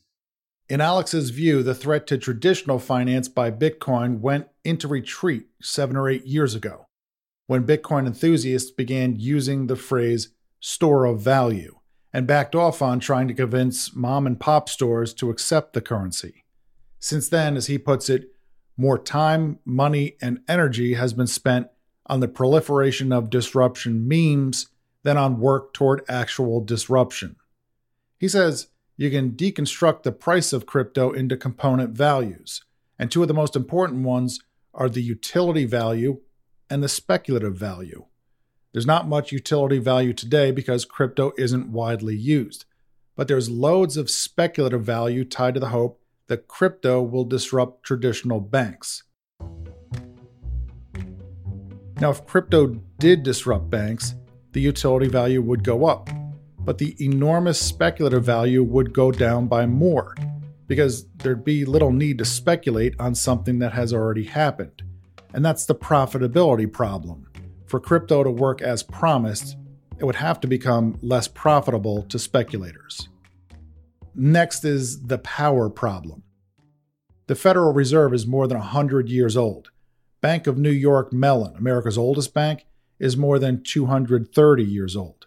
In 0.67 0.82
Alex's 0.82 1.29
view, 1.29 1.62
the 1.62 1.75
threat 1.75 2.08
to 2.08 2.17
traditional 2.17 2.79
finance 2.79 3.27
by 3.27 3.51
Bitcoin 3.51 4.20
went 4.20 4.48
into 4.63 4.88
retreat 4.88 5.46
seven 5.62 5.96
or 5.96 6.10
eight 6.10 6.25
years 6.25 6.55
ago, 6.55 6.88
when 7.46 7.67
Bitcoin 7.67 8.08
enthusiasts 8.08 8.72
began 8.72 9.20
using 9.20 9.67
the 9.67 9.75
phrase 9.75 10.29
store 10.60 11.05
of 11.05 11.22
value 11.22 11.77
and 12.15 12.25
backed 12.25 12.55
off 12.55 12.81
on 12.81 12.98
trying 12.98 13.27
to 13.27 13.34
convince 13.34 13.93
mom 13.93 14.25
and 14.25 14.39
pop 14.39 14.69
stores 14.69 15.13
to 15.13 15.29
accept 15.29 15.74
the 15.74 15.81
currency. 15.81 16.45
Since 16.98 17.27
then, 17.27 17.57
as 17.57 17.67
he 17.67 17.77
puts 17.77 18.10
it, 18.10 18.29
more 18.77 18.98
time, 18.98 19.60
money, 19.65 20.15
and 20.22 20.39
energy 20.48 20.93
has 20.93 21.12
been 21.12 21.27
spent 21.27 21.67
on 22.05 22.22
the 22.22 22.29
proliferation 22.29 23.12
of 23.12 23.29
disruption 23.29 24.07
memes 24.07 24.67
than 25.03 25.17
on 25.17 25.41
work 25.41 25.74
toward 25.74 26.05
actual 26.07 26.63
disruption. 26.63 27.36
He 28.17 28.29
says 28.29 28.67
you 28.95 29.12
can 29.12 29.31
deconstruct 29.31 30.03
the 30.03 30.13
price 30.13 30.53
of 30.53 30.65
crypto 30.65 31.12
into 31.12 31.36
component 31.36 31.89
values, 31.98 32.63
and 32.98 33.12
two 33.12 33.24
of 33.24 33.27
the 33.27 33.34
most 33.34 33.57
important 33.57 34.05
ones 34.05 34.39
are 34.74 34.88
the 34.88 35.03
utility 35.03 35.65
value 35.65 36.22
and 36.69 36.81
the 36.81 36.88
speculative 36.88 37.57
value. 37.57 38.05
There's 38.75 38.86
not 38.86 39.08
much 39.08 39.32
utility 39.32 39.77
value 39.77 40.12
today 40.12 40.51
because 40.51 40.84
crypto 40.84 41.32
isn't 41.38 41.72
widely 41.72 42.13
used, 42.13 42.65
but 43.15 43.29
there's 43.29 43.50
loads 43.50 43.96
of 43.96 44.10
speculative 44.10 44.84
value 44.84 45.24
tied 45.24 45.53
to 45.53 45.62
the 45.62 45.70
hope 45.70 46.01
that 46.27 46.50
crypto 46.50 47.01
will 47.01 47.24
disrupt 47.24 47.86
traditional 47.86 48.41
banks. 48.41 49.03
Now, 52.01 52.10
if 52.10 52.25
crypto 52.25 52.82
did 53.00 53.24
disrupt 53.24 53.70
banks, 53.70 54.15
the 54.51 54.60
utility 54.60 55.08
value 55.08 55.41
would 55.41 55.63
go 55.63 55.86
up, 55.86 56.10
but 56.60 56.77
the 56.77 56.98
enormous 57.00 57.58
speculative 57.58 58.25
value 58.25 58.62
would 58.62 58.91
go 58.94 59.10
down 59.10 59.48
by 59.48 59.65
more 59.65 60.17
because 60.67 61.08
there'd 61.20 61.46
be 61.46 61.63
little 61.63 61.94
need 61.94 62.17
to 62.17 62.25
speculate 62.25 62.94
on 63.00 63.15
something 63.15 63.60
that 63.60 63.72
has 63.72 63.94
already 63.94 64.25
happened. 64.25 64.84
And 65.34 65.46
that's 65.46 65.65
the 65.65 65.75
profitability 65.75 66.70
problem. 66.70 67.27
For 67.65 67.79
crypto 67.79 68.24
to 68.24 68.31
work 68.31 68.62
as 68.62 68.84
promised, 68.84 69.57
it 69.98 70.05
would 70.05 70.17
have 70.17 70.39
to 70.41 70.48
become 70.48 71.00
less 71.01 71.27
profitable 71.27 72.03
to 72.03 72.19
speculators. 72.19 73.10
Next 74.13 74.63
is 74.63 75.07
the 75.07 75.17
power 75.17 75.69
problem. 75.69 76.24
The 77.27 77.36
Federal 77.36 77.74
Reserve 77.74 78.13
is 78.13 78.27
more 78.27 78.48
than 78.48 78.57
100 78.57 79.10
years 79.10 79.36
old. 79.36 79.72
Bank 80.22 80.48
of 80.48 80.57
New 80.57 80.72
York 80.72 81.12
Mellon, 81.12 81.55
America's 81.55 81.98
oldest 81.98 82.34
bank, 82.34 82.65
is 83.00 83.17
more 83.17 83.39
than 83.39 83.63
230 83.63 84.63
years 84.63 84.95
old. 84.95 85.25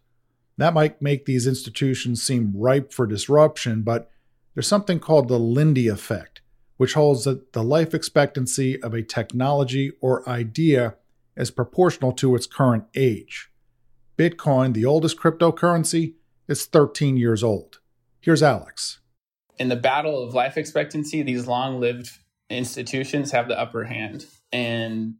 That 0.57 0.75
might 0.75 1.02
make 1.02 1.25
these 1.25 1.47
institutions 1.47 2.23
seem 2.23 2.52
ripe 2.54 2.92
for 2.92 3.07
disruption, 3.07 3.83
but 3.83 4.11
there's 4.54 4.66
something 4.66 5.00
called 5.00 5.28
the 5.28 5.38
Lindy 5.38 5.88
effect, 5.88 6.40
which 6.76 6.95
holds 6.95 7.25
that 7.25 7.52
the 7.52 7.62
life 7.62 7.95
expectancy 7.95 8.80
of 8.83 8.95
a 8.95 9.02
technology 9.02 9.92
or 10.00 10.28
idea 10.28 10.95
is 11.38 11.50
proportional 11.50 12.12
to 12.12 12.35
its 12.35 12.47
current 12.47 12.85
age. 12.95 13.50
Bitcoin, 14.18 14.75
the 14.75 14.85
oldest 14.85 15.18
cryptocurrency, 15.18 16.14
is 16.49 16.66
13 16.66 17.16
years 17.16 17.45
old. 17.45 17.78
Here's 18.21 18.42
Alex. 18.42 19.00
In 19.59 19.68
the 19.68 19.76
battle 19.76 20.23
of 20.23 20.35
life 20.35 20.57
expectancy, 20.57 21.23
these 21.23 21.47
long 21.47 21.80
lived 21.80 22.11
institutions 22.50 23.30
have 23.30 23.49
the 23.49 23.59
upper 23.59 23.85
hand. 23.85 24.26
And 24.52 25.14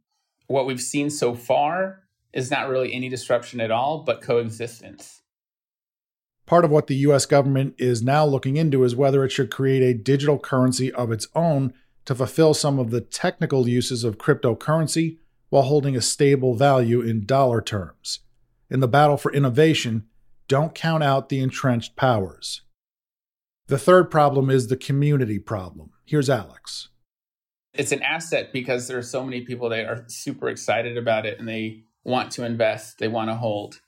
what 0.47 0.65
we've 0.65 0.81
seen 0.81 1.09
so 1.09 1.33
far 1.33 2.03
is 2.33 2.51
not 2.51 2.69
really 2.69 2.93
any 2.93 3.09
disruption 3.09 3.61
at 3.61 3.71
all, 3.71 4.03
but 4.03 4.21
coexistence. 4.21 5.21
Part 6.45 6.65
of 6.65 6.71
what 6.71 6.87
the 6.87 6.95
US 6.95 7.25
government 7.25 7.75
is 7.77 8.01
now 8.01 8.25
looking 8.25 8.57
into 8.57 8.83
is 8.83 8.95
whether 8.95 9.23
it 9.23 9.31
should 9.31 9.51
create 9.51 9.83
a 9.83 9.97
digital 9.97 10.39
currency 10.39 10.91
of 10.91 11.11
its 11.11 11.27
own 11.35 11.73
to 12.05 12.15
fulfill 12.15 12.53
some 12.53 12.79
of 12.79 12.89
the 12.89 13.01
technical 13.01 13.67
uses 13.67 14.03
of 14.03 14.17
cryptocurrency 14.17 15.19
while 15.49 15.63
holding 15.63 15.95
a 15.95 16.01
stable 16.01 16.55
value 16.55 17.01
in 17.01 17.25
dollar 17.25 17.61
terms. 17.61 18.19
In 18.69 18.79
the 18.79 18.87
battle 18.87 19.17
for 19.17 19.33
innovation, 19.33 20.05
don't 20.47 20.75
count 20.75 21.03
out 21.03 21.29
the 21.29 21.39
entrenched 21.39 21.95
powers. 21.95 22.61
The 23.67 23.77
third 23.77 24.09
problem 24.09 24.49
is 24.49 24.67
the 24.67 24.77
community 24.77 25.37
problem. 25.39 25.91
Here's 26.05 26.29
Alex. 26.29 26.89
It's 27.73 27.91
an 27.91 28.01
asset 28.01 28.51
because 28.51 28.87
there 28.87 28.97
are 28.97 29.03
so 29.03 29.23
many 29.23 29.41
people 29.41 29.69
that 29.69 29.85
are 29.85 30.05
super 30.07 30.49
excited 30.49 30.97
about 30.97 31.25
it 31.25 31.39
and 31.39 31.47
they 31.47 31.83
want 32.03 32.31
to 32.31 32.45
invest, 32.45 32.97
they 32.97 33.07
want 33.07 33.29
to 33.29 33.35
hold. 33.35 33.79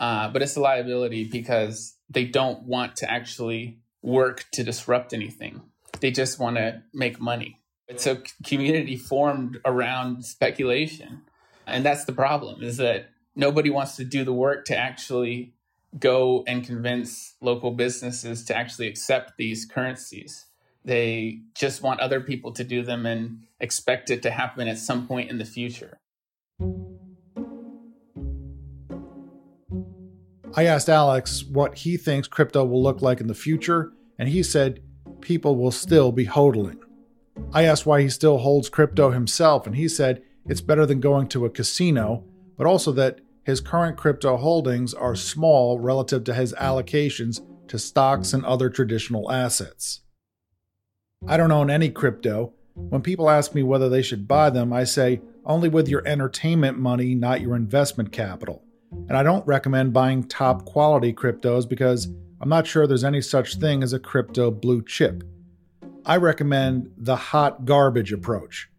Uh, 0.00 0.28
but 0.30 0.42
it's 0.42 0.56
a 0.56 0.60
liability 0.60 1.24
because 1.24 1.96
they 2.08 2.24
don't 2.24 2.64
want 2.64 2.96
to 2.96 3.10
actually 3.10 3.78
work 4.02 4.46
to 4.52 4.64
disrupt 4.64 5.12
anything. 5.12 5.60
They 6.00 6.10
just 6.10 6.38
want 6.38 6.56
to 6.56 6.82
make 6.92 7.20
money. 7.20 7.59
It's 7.90 8.06
a 8.06 8.22
community 8.44 8.96
formed 8.96 9.58
around 9.64 10.24
speculation. 10.24 11.22
And 11.66 11.84
that's 11.84 12.04
the 12.04 12.12
problem 12.12 12.62
is 12.62 12.76
that 12.76 13.10
nobody 13.34 13.68
wants 13.68 13.96
to 13.96 14.04
do 14.04 14.22
the 14.22 14.32
work 14.32 14.64
to 14.66 14.76
actually 14.76 15.54
go 15.98 16.44
and 16.46 16.64
convince 16.64 17.34
local 17.40 17.72
businesses 17.72 18.44
to 18.44 18.56
actually 18.56 18.86
accept 18.86 19.32
these 19.38 19.66
currencies. 19.66 20.46
They 20.84 21.40
just 21.56 21.82
want 21.82 21.98
other 21.98 22.20
people 22.20 22.52
to 22.52 22.62
do 22.62 22.84
them 22.84 23.06
and 23.06 23.42
expect 23.58 24.08
it 24.08 24.22
to 24.22 24.30
happen 24.30 24.68
at 24.68 24.78
some 24.78 25.08
point 25.08 25.28
in 25.28 25.38
the 25.38 25.44
future. 25.44 25.98
I 30.56 30.64
asked 30.64 30.88
Alex 30.88 31.42
what 31.44 31.78
he 31.78 31.96
thinks 31.96 32.28
crypto 32.28 32.64
will 32.64 32.82
look 32.82 33.02
like 33.02 33.20
in 33.20 33.26
the 33.26 33.34
future, 33.34 33.92
and 34.16 34.28
he 34.28 34.44
said 34.44 34.80
people 35.20 35.56
will 35.56 35.72
still 35.72 36.12
be 36.12 36.26
hodling. 36.26 36.78
I 37.52 37.64
asked 37.64 37.86
why 37.86 38.02
he 38.02 38.08
still 38.08 38.38
holds 38.38 38.68
crypto 38.68 39.10
himself, 39.10 39.66
and 39.66 39.76
he 39.76 39.88
said 39.88 40.22
it's 40.46 40.60
better 40.60 40.86
than 40.86 41.00
going 41.00 41.28
to 41.28 41.44
a 41.44 41.50
casino, 41.50 42.24
but 42.56 42.66
also 42.66 42.92
that 42.92 43.20
his 43.44 43.60
current 43.60 43.96
crypto 43.96 44.36
holdings 44.36 44.94
are 44.94 45.16
small 45.16 45.78
relative 45.78 46.24
to 46.24 46.34
his 46.34 46.52
allocations 46.54 47.40
to 47.68 47.78
stocks 47.78 48.32
and 48.32 48.44
other 48.44 48.68
traditional 48.68 49.30
assets. 49.30 50.00
I 51.26 51.36
don't 51.36 51.52
own 51.52 51.70
any 51.70 51.90
crypto. 51.90 52.52
When 52.74 53.02
people 53.02 53.28
ask 53.28 53.54
me 53.54 53.62
whether 53.62 53.88
they 53.88 54.02
should 54.02 54.28
buy 54.28 54.50
them, 54.50 54.72
I 54.72 54.84
say 54.84 55.20
only 55.44 55.68
with 55.68 55.88
your 55.88 56.06
entertainment 56.06 56.78
money, 56.78 57.14
not 57.14 57.40
your 57.40 57.56
investment 57.56 58.12
capital. 58.12 58.64
And 59.08 59.16
I 59.16 59.22
don't 59.22 59.46
recommend 59.46 59.92
buying 59.92 60.24
top 60.24 60.64
quality 60.64 61.12
cryptos 61.12 61.68
because 61.68 62.08
I'm 62.40 62.48
not 62.48 62.66
sure 62.66 62.86
there's 62.86 63.04
any 63.04 63.20
such 63.20 63.56
thing 63.56 63.82
as 63.82 63.92
a 63.92 63.98
crypto 63.98 64.50
blue 64.50 64.82
chip. 64.82 65.22
I 66.04 66.16
recommend 66.16 66.92
the 66.96 67.16
hot 67.16 67.66
garbage 67.66 68.10
approach. 68.12 68.70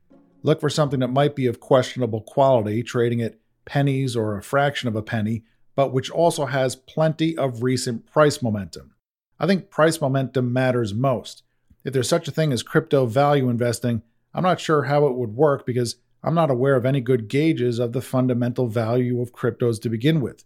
Look 0.41 0.59
for 0.59 0.71
something 0.71 1.01
that 1.01 1.09
might 1.09 1.35
be 1.35 1.45
of 1.45 1.59
questionable 1.59 2.21
quality, 2.21 2.81
trading 2.81 3.21
at 3.21 3.37
pennies 3.63 4.15
or 4.15 4.35
a 4.35 4.41
fraction 4.41 4.87
of 4.87 4.95
a 4.95 5.03
penny, 5.03 5.43
but 5.75 5.93
which 5.93 6.09
also 6.09 6.47
has 6.47 6.75
plenty 6.75 7.37
of 7.37 7.61
recent 7.61 8.11
price 8.11 8.41
momentum. 8.41 8.95
I 9.39 9.45
think 9.45 9.69
price 9.69 10.01
momentum 10.01 10.51
matters 10.51 10.95
most. 10.95 11.43
If 11.83 11.93
there's 11.93 12.09
such 12.09 12.27
a 12.27 12.31
thing 12.31 12.51
as 12.51 12.63
crypto 12.63 13.05
value 13.05 13.49
investing, 13.49 14.01
I'm 14.33 14.43
not 14.43 14.59
sure 14.59 14.83
how 14.83 15.05
it 15.05 15.15
would 15.15 15.35
work 15.35 15.65
because 15.65 15.97
I'm 16.23 16.35
not 16.35 16.49
aware 16.49 16.75
of 16.75 16.85
any 16.85 17.01
good 17.01 17.27
gauges 17.27 17.77
of 17.77 17.93
the 17.93 18.01
fundamental 18.01 18.67
value 18.67 19.21
of 19.21 19.31
cryptos 19.31 19.79
to 19.81 19.89
begin 19.89 20.21
with. 20.21 20.43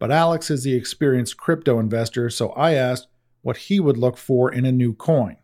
But 0.00 0.10
Alex 0.10 0.50
is 0.50 0.64
the 0.64 0.74
experienced 0.74 1.36
crypto 1.36 1.78
investor, 1.78 2.28
so 2.28 2.50
I 2.50 2.72
asked 2.72 3.06
what 3.42 3.56
he 3.56 3.78
would 3.78 3.96
look 3.96 4.16
for 4.16 4.52
in 4.52 4.64
a 4.64 4.72
new 4.72 4.94
coin. 4.94 5.36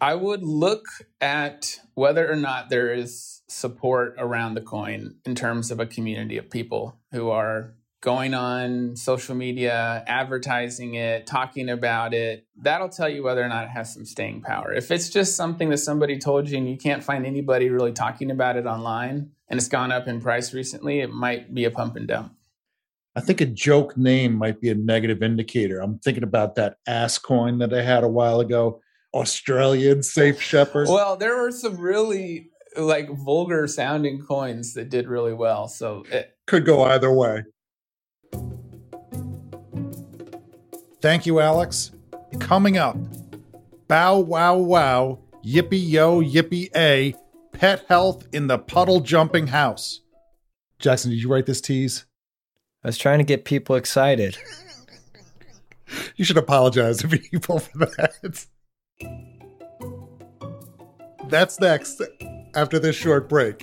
I 0.00 0.14
would 0.14 0.42
look 0.42 0.86
at 1.20 1.80
whether 1.94 2.30
or 2.30 2.36
not 2.36 2.70
there 2.70 2.92
is 2.92 3.42
support 3.48 4.14
around 4.18 4.54
the 4.54 4.60
coin 4.60 5.16
in 5.24 5.34
terms 5.34 5.70
of 5.70 5.80
a 5.80 5.86
community 5.86 6.36
of 6.36 6.50
people 6.50 6.98
who 7.12 7.30
are 7.30 7.74
going 8.00 8.32
on 8.32 8.94
social 8.94 9.34
media, 9.34 10.04
advertising 10.06 10.94
it, 10.94 11.26
talking 11.26 11.68
about 11.68 12.14
it. 12.14 12.46
That'll 12.56 12.88
tell 12.88 13.08
you 13.08 13.24
whether 13.24 13.42
or 13.42 13.48
not 13.48 13.64
it 13.64 13.70
has 13.70 13.92
some 13.92 14.04
staying 14.04 14.42
power. 14.42 14.72
If 14.72 14.92
it's 14.92 15.08
just 15.08 15.34
something 15.34 15.68
that 15.70 15.78
somebody 15.78 16.18
told 16.18 16.48
you 16.48 16.58
and 16.58 16.70
you 16.70 16.76
can't 16.76 17.02
find 17.02 17.26
anybody 17.26 17.70
really 17.70 17.92
talking 17.92 18.30
about 18.30 18.56
it 18.56 18.66
online 18.66 19.32
and 19.48 19.58
it's 19.58 19.68
gone 19.68 19.90
up 19.90 20.06
in 20.06 20.20
price 20.20 20.54
recently, 20.54 21.00
it 21.00 21.10
might 21.10 21.52
be 21.52 21.64
a 21.64 21.70
pump 21.72 21.96
and 21.96 22.06
dump. 22.06 22.34
I 23.16 23.20
think 23.20 23.40
a 23.40 23.46
joke 23.46 23.96
name 23.96 24.36
might 24.36 24.60
be 24.60 24.68
a 24.68 24.76
negative 24.76 25.24
indicator. 25.24 25.80
I'm 25.80 25.98
thinking 25.98 26.22
about 26.22 26.54
that 26.54 26.76
ass 26.86 27.18
coin 27.18 27.58
that 27.58 27.74
I 27.74 27.82
had 27.82 28.04
a 28.04 28.08
while 28.08 28.38
ago. 28.38 28.80
Australian 29.14 30.02
safe 30.02 30.40
shepherd. 30.40 30.88
Well, 30.88 31.16
there 31.16 31.36
were 31.36 31.50
some 31.50 31.78
really 31.78 32.50
like 32.76 33.08
vulgar 33.10 33.66
sounding 33.66 34.20
coins 34.20 34.74
that 34.74 34.88
did 34.88 35.08
really 35.08 35.32
well. 35.32 35.68
So 35.68 36.04
it 36.10 36.36
could 36.46 36.64
go 36.64 36.84
either 36.84 37.12
way. 37.12 37.44
Thank 41.00 41.26
you, 41.26 41.40
Alex. 41.40 41.92
Coming 42.40 42.76
up, 42.76 42.96
bow 43.86 44.18
wow 44.18 44.56
wow, 44.56 45.18
yippee 45.44 45.88
yo, 45.88 46.20
yippee 46.20 46.68
a, 46.76 47.14
pet 47.52 47.84
health 47.88 48.26
in 48.32 48.48
the 48.48 48.58
puddle 48.58 49.00
jumping 49.00 49.46
house. 49.46 50.00
Jackson, 50.78 51.10
did 51.10 51.20
you 51.20 51.28
write 51.28 51.46
this 51.46 51.60
tease? 51.60 52.04
I 52.84 52.88
was 52.88 52.98
trying 52.98 53.18
to 53.18 53.24
get 53.24 53.44
people 53.44 53.76
excited. 53.76 54.38
you 56.16 56.24
should 56.24 56.36
apologize 56.36 56.98
to 56.98 57.08
people 57.08 57.60
for 57.60 57.78
that. 57.78 58.46
That's 61.28 61.60
next 61.60 62.02
after 62.54 62.78
this 62.78 62.96
short 62.96 63.28
break. 63.28 63.62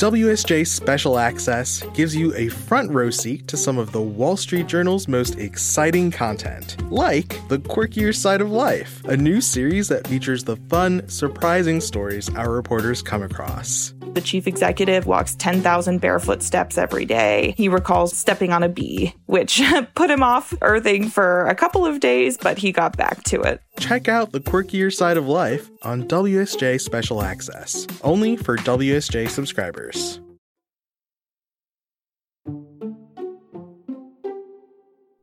WSJ 0.00 0.66
Special 0.66 1.18
Access 1.18 1.82
gives 1.92 2.16
you 2.16 2.34
a 2.34 2.48
front 2.48 2.90
row 2.90 3.10
seat 3.10 3.46
to 3.48 3.58
some 3.58 3.76
of 3.76 3.92
the 3.92 4.00
Wall 4.00 4.34
Street 4.34 4.66
Journal's 4.66 5.06
most 5.06 5.38
exciting 5.38 6.10
content, 6.10 6.82
like 6.90 7.38
The 7.48 7.58
Quirkier 7.58 8.16
Side 8.16 8.40
of 8.40 8.50
Life, 8.50 9.04
a 9.04 9.16
new 9.16 9.42
series 9.42 9.88
that 9.88 10.06
features 10.06 10.42
the 10.42 10.56
fun, 10.56 11.06
surprising 11.06 11.82
stories 11.82 12.34
our 12.34 12.50
reporters 12.50 13.02
come 13.02 13.22
across. 13.22 13.92
The 14.12 14.20
chief 14.20 14.48
executive 14.48 15.06
walks 15.06 15.36
10,000 15.36 16.00
barefoot 16.00 16.42
steps 16.42 16.76
every 16.76 17.04
day. 17.04 17.54
He 17.56 17.68
recalls 17.68 18.16
stepping 18.16 18.52
on 18.52 18.64
a 18.64 18.68
bee, 18.68 19.14
which 19.26 19.62
put 19.94 20.10
him 20.10 20.24
off 20.24 20.52
earthing 20.62 21.08
for 21.08 21.46
a 21.46 21.54
couple 21.54 21.86
of 21.86 22.00
days, 22.00 22.36
but 22.36 22.58
he 22.58 22.72
got 22.72 22.96
back 22.96 23.22
to 23.24 23.40
it. 23.40 23.62
Check 23.78 24.08
out 24.08 24.32
The 24.32 24.40
Quirkier 24.40 24.92
Side 24.92 25.16
of 25.16 25.28
Life 25.28 25.70
on 25.82 26.08
WSJ 26.08 26.80
Special 26.80 27.22
Access, 27.22 27.86
only 28.02 28.36
for 28.36 28.56
WSJ 28.56 29.28
subscribers. 29.28 30.20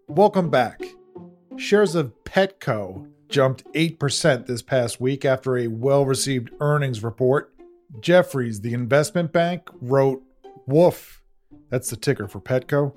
Welcome 0.07 0.49
back. 0.49 0.81
Shares 1.57 1.93
of 1.93 2.13
Petco 2.23 3.05
jumped 3.27 3.65
8% 3.73 4.45
this 4.45 4.61
past 4.61 5.01
week 5.01 5.25
after 5.25 5.57
a 5.57 5.67
well 5.67 6.05
received 6.05 6.51
earnings 6.61 7.03
report 7.03 7.53
Jefferies, 7.99 8.61
the 8.61 8.73
investment 8.73 9.31
bank, 9.31 9.69
wrote 9.81 10.21
Woof. 10.65 11.21
That's 11.69 11.89
the 11.89 11.95
ticker 11.95 12.27
for 12.27 12.39
Petco. 12.39 12.93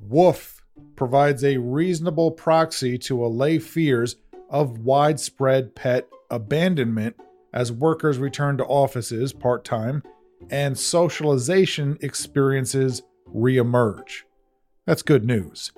Woof 0.00 0.62
provides 0.94 1.44
a 1.44 1.56
reasonable 1.56 2.30
proxy 2.30 2.98
to 2.98 3.24
allay 3.24 3.58
fears 3.58 4.16
of 4.50 4.78
widespread 4.78 5.74
pet 5.74 6.08
abandonment 6.30 7.16
as 7.52 7.72
workers 7.72 8.18
return 8.18 8.58
to 8.58 8.64
offices 8.64 9.32
part 9.32 9.64
time 9.64 10.02
and 10.50 10.78
socialization 10.78 11.96
experiences 12.00 13.02
reemerge. 13.34 14.22
That's 14.84 15.02
good 15.02 15.24
news. 15.24 15.72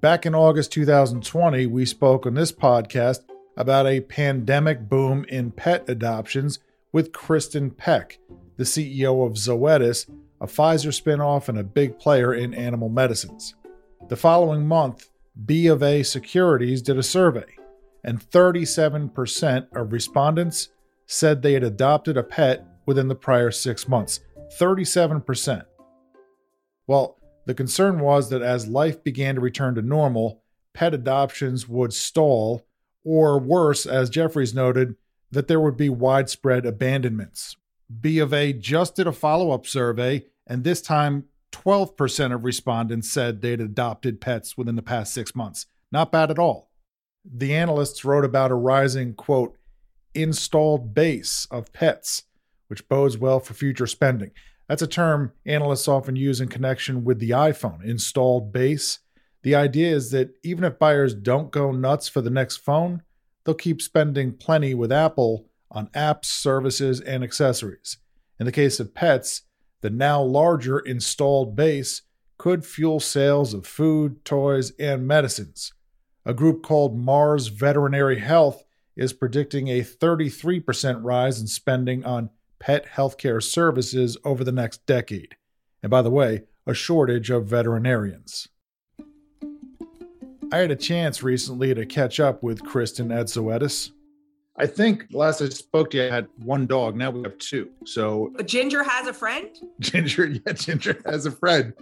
Back 0.00 0.26
in 0.26 0.34
August 0.34 0.72
2020, 0.72 1.66
we 1.66 1.86
spoke 1.86 2.26
on 2.26 2.34
this 2.34 2.52
podcast 2.52 3.20
about 3.56 3.86
a 3.86 4.00
pandemic 4.00 4.88
boom 4.88 5.24
in 5.28 5.50
pet 5.50 5.88
adoptions 5.88 6.58
with 6.96 7.12
Kristin 7.12 7.76
Peck, 7.76 8.18
the 8.56 8.64
CEO 8.64 9.26
of 9.26 9.34
Zoetis, 9.34 10.08
a 10.40 10.46
Pfizer 10.46 10.98
spinoff 10.98 11.50
and 11.50 11.58
a 11.58 11.62
big 11.62 11.98
player 11.98 12.32
in 12.32 12.54
animal 12.54 12.88
medicines. 12.88 13.54
The 14.08 14.16
following 14.16 14.66
month, 14.66 15.10
B 15.44 15.66
of 15.66 15.82
A 15.82 16.02
Securities 16.02 16.80
did 16.80 16.96
a 16.96 17.02
survey, 17.02 17.44
and 18.02 18.18
37% 18.18 19.76
of 19.76 19.92
respondents 19.92 20.70
said 21.04 21.42
they 21.42 21.52
had 21.52 21.64
adopted 21.64 22.16
a 22.16 22.22
pet 22.22 22.66
within 22.86 23.08
the 23.08 23.14
prior 23.14 23.50
six 23.50 23.86
months. 23.86 24.20
37%. 24.58 25.66
Well, 26.86 27.18
the 27.44 27.52
concern 27.52 27.98
was 27.98 28.30
that 28.30 28.40
as 28.40 28.68
life 28.68 29.04
began 29.04 29.34
to 29.34 29.42
return 29.42 29.74
to 29.74 29.82
normal, 29.82 30.40
pet 30.72 30.94
adoptions 30.94 31.68
would 31.68 31.92
stall, 31.92 32.66
or 33.04 33.38
worse, 33.38 33.84
as 33.84 34.08
Jefferies 34.08 34.54
noted, 34.54 34.96
that 35.30 35.48
there 35.48 35.60
would 35.60 35.76
be 35.76 35.88
widespread 35.88 36.66
abandonments. 36.66 37.56
B 38.00 38.18
of 38.18 38.32
A 38.32 38.52
just 38.52 38.96
did 38.96 39.06
a 39.06 39.12
follow 39.12 39.50
up 39.50 39.66
survey, 39.66 40.24
and 40.46 40.64
this 40.64 40.80
time 40.80 41.24
12% 41.52 42.34
of 42.34 42.44
respondents 42.44 43.10
said 43.10 43.40
they'd 43.40 43.60
adopted 43.60 44.20
pets 44.20 44.56
within 44.56 44.76
the 44.76 44.82
past 44.82 45.14
six 45.14 45.34
months. 45.34 45.66
Not 45.90 46.12
bad 46.12 46.30
at 46.30 46.38
all. 46.38 46.70
The 47.24 47.54
analysts 47.54 48.04
wrote 48.04 48.24
about 48.24 48.50
a 48.50 48.54
rising, 48.54 49.14
quote, 49.14 49.56
installed 50.14 50.94
base 50.94 51.46
of 51.50 51.72
pets, 51.72 52.24
which 52.68 52.88
bodes 52.88 53.18
well 53.18 53.40
for 53.40 53.54
future 53.54 53.86
spending. 53.86 54.30
That's 54.68 54.82
a 54.82 54.86
term 54.86 55.32
analysts 55.44 55.88
often 55.88 56.16
use 56.16 56.40
in 56.40 56.48
connection 56.48 57.04
with 57.04 57.20
the 57.20 57.30
iPhone, 57.30 57.84
installed 57.84 58.52
base. 58.52 58.98
The 59.42 59.54
idea 59.54 59.94
is 59.94 60.10
that 60.10 60.36
even 60.42 60.64
if 60.64 60.78
buyers 60.78 61.14
don't 61.14 61.52
go 61.52 61.70
nuts 61.70 62.08
for 62.08 62.20
the 62.20 62.30
next 62.30 62.58
phone, 62.58 63.02
they'll 63.46 63.54
keep 63.54 63.80
spending 63.80 64.32
plenty 64.32 64.74
with 64.74 64.92
Apple 64.92 65.46
on 65.70 65.86
apps, 65.88 66.26
services, 66.26 67.00
and 67.00 67.22
accessories. 67.22 67.98
In 68.38 68.44
the 68.44 68.52
case 68.52 68.80
of 68.80 68.94
pets, 68.94 69.42
the 69.80 69.90
now 69.90 70.20
larger 70.20 70.80
installed 70.80 71.54
base 71.54 72.02
could 72.38 72.66
fuel 72.66 73.00
sales 73.00 73.54
of 73.54 73.66
food, 73.66 74.24
toys, 74.24 74.72
and 74.78 75.06
medicines. 75.06 75.72
A 76.24 76.34
group 76.34 76.62
called 76.62 76.98
Mars 76.98 77.46
Veterinary 77.46 78.18
Health 78.18 78.64
is 78.96 79.12
predicting 79.12 79.68
a 79.68 79.82
33% 79.82 81.00
rise 81.02 81.40
in 81.40 81.46
spending 81.46 82.04
on 82.04 82.30
pet 82.58 82.86
healthcare 82.96 83.42
services 83.42 84.16
over 84.24 84.42
the 84.42 84.52
next 84.52 84.84
decade. 84.86 85.36
And 85.82 85.90
by 85.90 86.02
the 86.02 86.10
way, 86.10 86.42
a 86.66 86.74
shortage 86.74 87.30
of 87.30 87.46
veterinarians. 87.46 88.48
I 90.52 90.58
had 90.58 90.70
a 90.70 90.76
chance 90.76 91.22
recently 91.22 91.74
to 91.74 91.84
catch 91.86 92.20
up 92.20 92.42
with 92.42 92.62
Kristin 92.62 93.14
at 93.16 93.26
Zoetis. 93.26 93.90
I 94.58 94.66
think 94.66 95.04
last 95.12 95.42
I 95.42 95.50
spoke 95.50 95.90
to 95.90 95.98
you, 95.98 96.04
I 96.04 96.10
had 96.10 96.28
one 96.38 96.66
dog. 96.66 96.96
Now 96.96 97.10
we 97.10 97.22
have 97.24 97.36
two. 97.36 97.68
So 97.84 98.32
Ginger 98.46 98.82
has 98.82 99.06
a 99.06 99.12
friend. 99.12 99.50
Ginger, 99.80 100.26
yeah, 100.26 100.52
Ginger 100.54 101.02
has 101.04 101.26
a 101.26 101.30
friend. 101.30 101.74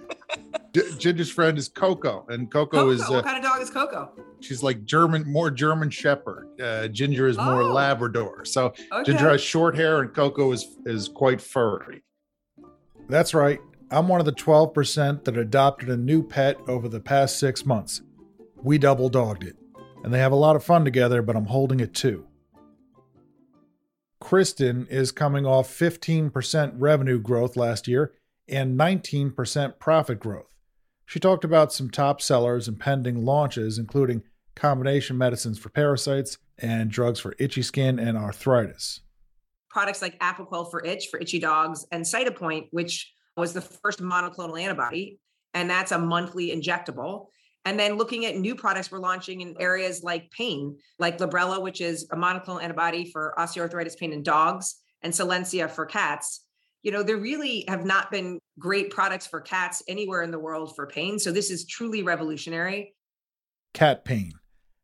G- 0.74 0.82
Ginger's 0.98 1.30
friend 1.30 1.56
is 1.56 1.68
Coco, 1.68 2.26
and 2.30 2.50
Coco, 2.50 2.78
Coco. 2.78 2.90
is 2.90 3.02
uh, 3.02 3.12
what 3.12 3.24
kind 3.24 3.36
of 3.36 3.44
dog 3.44 3.62
is 3.62 3.70
Coco? 3.70 4.10
She's 4.40 4.60
like 4.62 4.84
German, 4.84 5.30
more 5.30 5.52
German 5.52 5.88
Shepherd. 5.88 6.48
Uh, 6.60 6.88
Ginger 6.88 7.28
is 7.28 7.36
more 7.36 7.62
Oh. 7.62 7.72
Labrador. 7.72 8.44
So 8.44 8.74
Okay. 8.92 9.04
Ginger 9.04 9.28
has 9.30 9.40
short 9.40 9.76
hair, 9.76 10.00
and 10.00 10.12
Coco 10.12 10.50
is 10.50 10.66
is 10.84 11.08
quite 11.08 11.40
furry. 11.40 12.02
That's 13.08 13.34
right. 13.34 13.60
I'm 13.92 14.08
one 14.08 14.18
of 14.18 14.26
the 14.26 14.32
12% 14.32 15.22
that 15.24 15.36
adopted 15.36 15.90
a 15.90 15.96
new 15.96 16.22
pet 16.24 16.56
over 16.66 16.88
the 16.88 16.98
past 17.00 17.38
six 17.38 17.64
months. 17.64 18.00
We 18.64 18.78
double 18.78 19.10
dogged 19.10 19.44
it, 19.44 19.56
and 20.02 20.12
they 20.12 20.18
have 20.18 20.32
a 20.32 20.36
lot 20.36 20.56
of 20.56 20.64
fun 20.64 20.86
together, 20.86 21.20
but 21.20 21.36
I'm 21.36 21.46
holding 21.46 21.80
it 21.80 21.92
too. 21.94 22.26
Kristin 24.22 24.88
is 24.88 25.12
coming 25.12 25.44
off 25.44 25.68
15% 25.68 26.72
revenue 26.78 27.18
growth 27.18 27.58
last 27.58 27.86
year 27.86 28.14
and 28.48 28.80
19% 28.80 29.78
profit 29.78 30.18
growth. 30.18 30.46
She 31.04 31.20
talked 31.20 31.44
about 31.44 31.74
some 31.74 31.90
top 31.90 32.22
sellers 32.22 32.66
and 32.66 32.80
pending 32.80 33.26
launches, 33.26 33.78
including 33.78 34.22
combination 34.54 35.18
medicines 35.18 35.58
for 35.58 35.68
parasites 35.68 36.38
and 36.58 36.90
drugs 36.90 37.20
for 37.20 37.34
itchy 37.38 37.60
skin 37.60 37.98
and 37.98 38.16
arthritis. 38.16 39.00
Products 39.68 40.00
like 40.00 40.18
Apoquel 40.20 40.70
for 40.70 40.82
itch 40.82 41.08
for 41.10 41.18
itchy 41.18 41.38
dogs 41.38 41.86
and 41.92 42.02
Cytopoint, 42.02 42.68
which 42.70 43.12
was 43.36 43.52
the 43.52 43.60
first 43.60 44.00
monoclonal 44.00 44.58
antibody, 44.58 45.18
and 45.52 45.68
that's 45.68 45.92
a 45.92 45.98
monthly 45.98 46.48
injectable. 46.48 47.26
And 47.64 47.78
then 47.78 47.94
looking 47.94 48.26
at 48.26 48.36
new 48.36 48.54
products 48.54 48.90
we're 48.90 48.98
launching 48.98 49.40
in 49.40 49.56
areas 49.58 50.02
like 50.02 50.30
pain, 50.30 50.76
like 50.98 51.18
Librela, 51.18 51.62
which 51.62 51.80
is 51.80 52.06
a 52.12 52.16
monoclonal 52.16 52.62
antibody 52.62 53.10
for 53.10 53.34
osteoarthritis 53.38 53.96
pain 53.96 54.12
in 54.12 54.22
dogs, 54.22 54.76
and 55.02 55.12
Solensia 55.12 55.70
for 55.70 55.86
cats. 55.86 56.44
You 56.82 56.92
know, 56.92 57.02
there 57.02 57.16
really 57.16 57.64
have 57.68 57.86
not 57.86 58.10
been 58.10 58.38
great 58.58 58.90
products 58.90 59.26
for 59.26 59.40
cats 59.40 59.82
anywhere 59.88 60.22
in 60.22 60.30
the 60.30 60.38
world 60.38 60.76
for 60.76 60.86
pain. 60.86 61.18
So 61.18 61.32
this 61.32 61.50
is 61.50 61.66
truly 61.66 62.02
revolutionary. 62.02 62.94
Cat 63.72 64.04
pain. 64.04 64.32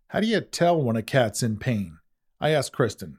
How 0.09 0.21
do 0.21 0.27
you 0.27 0.41
tell 0.41 0.81
when 0.81 0.97
a 0.97 1.03
cat's 1.03 1.43
in 1.43 1.59
pain? 1.59 1.99
I 2.41 2.51
asked 2.51 2.73
Kristin. 2.73 3.17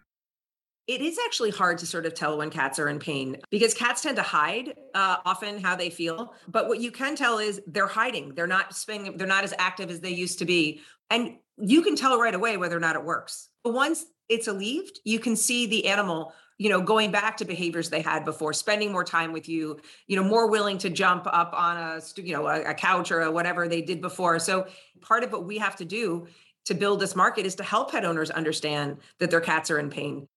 It 0.88 1.02
is 1.02 1.18
actually 1.26 1.52
hard 1.52 1.78
to 1.80 1.86
sort 1.86 2.06
of 2.06 2.14
tell 2.14 2.38
when 2.38 2.50
cats 2.50 2.80
are 2.80 2.90
in 2.90 3.00
pain 3.00 3.38
because 3.50 3.74
cats 3.74 4.02
tend 4.02 4.18
to 4.18 4.24
hide 4.24 4.74
uh, 4.94 5.18
often 5.26 5.62
how 5.62 5.76
they 5.76 5.90
feel. 5.90 6.34
But 6.48 6.68
what 6.68 6.80
you 6.80 6.92
can 6.92 7.16
tell 7.16 7.38
is 7.38 7.62
they're 7.68 7.88
hiding. 7.88 8.34
They're 8.36 8.48
not 8.48 8.76
spending, 8.76 9.16
they're 9.18 9.28
not 9.28 9.44
as 9.44 9.54
active 9.58 9.90
as 9.90 10.00
they 10.00 10.10
used 10.10 10.40
to 10.40 10.46
be. 10.46 10.82
And 11.10 11.38
you 11.58 11.82
can 11.82 11.96
tell 11.96 12.20
right 12.20 12.34
away 12.34 12.58
whether 12.58 12.76
or 12.76 12.80
not 12.80 12.96
it 12.96 13.04
works. 13.04 13.50
But 13.64 13.74
once 13.74 14.06
it's 14.28 14.48
alleviated, 14.48 14.98
you 15.06 15.20
can 15.20 15.36
see 15.36 15.68
the 15.68 15.88
animal 15.88 16.34
you 16.62 16.70
know 16.70 16.80
going 16.80 17.10
back 17.10 17.38
to 17.38 17.46
behaviors 17.46 17.90
they 17.90 18.02
had 18.02 18.24
before 18.24 18.54
spending 18.54 18.92
more 18.92 19.04
time 19.04 19.34
with 19.34 19.50
you 19.50 19.80
you 20.06 20.16
know 20.16 20.24
more 20.24 20.48
willing 20.48 20.78
to 20.78 20.92
jump 20.92 21.26
up 21.26 21.52
on 21.54 21.76
a 21.76 22.02
you 22.22 22.34
know 22.34 22.46
a, 22.46 22.62
a 22.66 22.74
couch 22.76 23.12
or 23.12 23.22
a 23.22 23.32
whatever 23.32 23.68
they 23.68 23.82
did 23.82 24.00
before 24.00 24.38
so 24.38 24.68
part 25.02 25.24
of 25.24 25.32
what 25.32 25.46
we 25.46 25.58
have 25.58 25.76
to 25.76 25.86
do 25.86 26.28
to 26.66 26.76
build 26.76 27.00
this 27.00 27.16
market 27.16 27.48
is 27.48 27.56
to 27.56 27.64
help 27.64 27.92
pet 27.92 28.06
owners 28.06 28.30
understand 28.30 28.98
that 29.18 29.32
their 29.32 29.42
cats 29.42 29.72
are 29.72 29.80
in 29.80 29.90
pain 29.90 30.28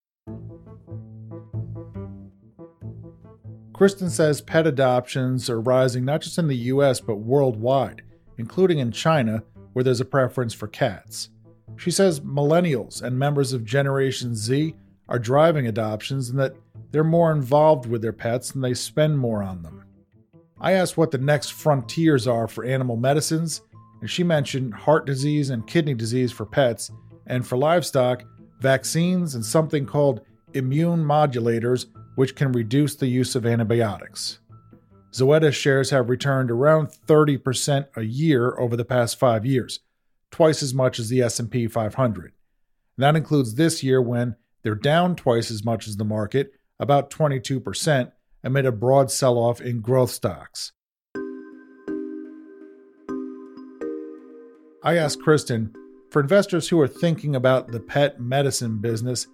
Kristin 3.75 4.09
says 4.09 4.41
pet 4.41 4.69
adoptions 4.69 5.51
are 5.51 5.61
rising 5.61 6.05
not 6.05 6.21
just 6.21 6.39
in 6.39 6.47
the 6.47 6.57
US 6.57 7.01
but 7.01 7.17
worldwide, 7.17 8.03
including 8.39 8.79
in 8.79 8.93
China, 8.93 9.43
where 9.73 9.83
there's 9.83 10.01
a 10.01 10.05
preference 10.05 10.55
for 10.55 10.69
cats. 10.69 11.31
She 11.77 11.91
says 11.91 12.21
millennials 12.21 13.03
and 13.03 13.19
members 13.19 13.53
of 13.53 13.65
Generation 13.65 14.37
Z 14.37 14.77
are 15.09 15.19
driving 15.19 15.67
adoptions 15.67 16.31
and 16.31 16.39
that 16.39 16.55
they're 16.93 17.03
more 17.03 17.33
involved 17.33 17.87
with 17.87 18.01
their 18.01 18.13
pets 18.13 18.53
and 18.53 18.63
they 18.63 18.75
spend 18.75 19.19
more 19.19 19.43
on 19.43 19.63
them. 19.63 19.85
I 20.61 20.73
asked 20.73 20.97
what 20.97 21.11
the 21.11 21.19
next 21.19 21.53
frontiers 21.53 22.29
are 22.29 22.47
for 22.47 22.65
animal 22.65 22.97
medicines, 22.97 23.63
and 24.01 24.09
she 24.09 24.23
mentioned 24.23 24.73
heart 24.73 25.05
disease 25.05 25.51
and 25.51 25.67
kidney 25.67 25.95
disease 25.95 26.31
for 26.31 26.47
pets, 26.47 26.93
and 27.27 27.45
for 27.45 27.59
livestock, 27.59 28.23
vaccines 28.61 29.35
and 29.35 29.45
something 29.45 29.85
called 29.85 30.21
immune 30.55 31.05
modulators, 31.05 31.87
which 32.15 32.35
can 32.35 32.53
reduce 32.53 32.95
the 32.95 33.07
use 33.07 33.35
of 33.35 33.47
antibiotics. 33.47 34.39
Zoetis 35.13 35.55
shares 35.55 35.91
have 35.91 36.09
returned 36.09 36.51
around 36.51 36.89
30% 36.89 37.87
a 37.97 38.03
year 38.03 38.59
over 38.59 38.77
the 38.77 38.85
past 38.85 39.19
5 39.19 39.47
years, 39.47 39.81
twice 40.31 40.63
as 40.63 40.75
much 40.75 40.99
as 40.99 41.09
the 41.09 41.23
S&P 41.23 41.69
500. 41.69 42.25
And 42.97 43.03
that 43.05 43.17
includes 43.17 43.55
this 43.55 43.83
year 43.83 44.03
when 44.03 44.37
they're 44.63 44.75
down 44.75 45.15
twice 45.15 45.51
as 45.51 45.65
much 45.65 45.87
as 45.87 45.97
the 45.97 46.05
market, 46.05 46.53
about 46.81 47.11
22%, 47.11 48.11
amid 48.43 48.67
a 48.67 48.73
broad 48.73 49.11
sell 49.11 49.39
off 49.39 49.61
in 49.61 49.81
growth 49.81 50.11
stocks. 50.11 50.73
I 54.83 54.97
asked 54.97 55.21
Kristin, 55.21 55.73
for 56.11 56.21
investors 56.21 56.69
who 56.69 56.81
are 56.81 56.89
thinking 56.89 57.35
about 57.35 57.69
the 57.69 57.81
pet 57.81 58.21
medicine 58.21 58.79
business, 58.79 59.27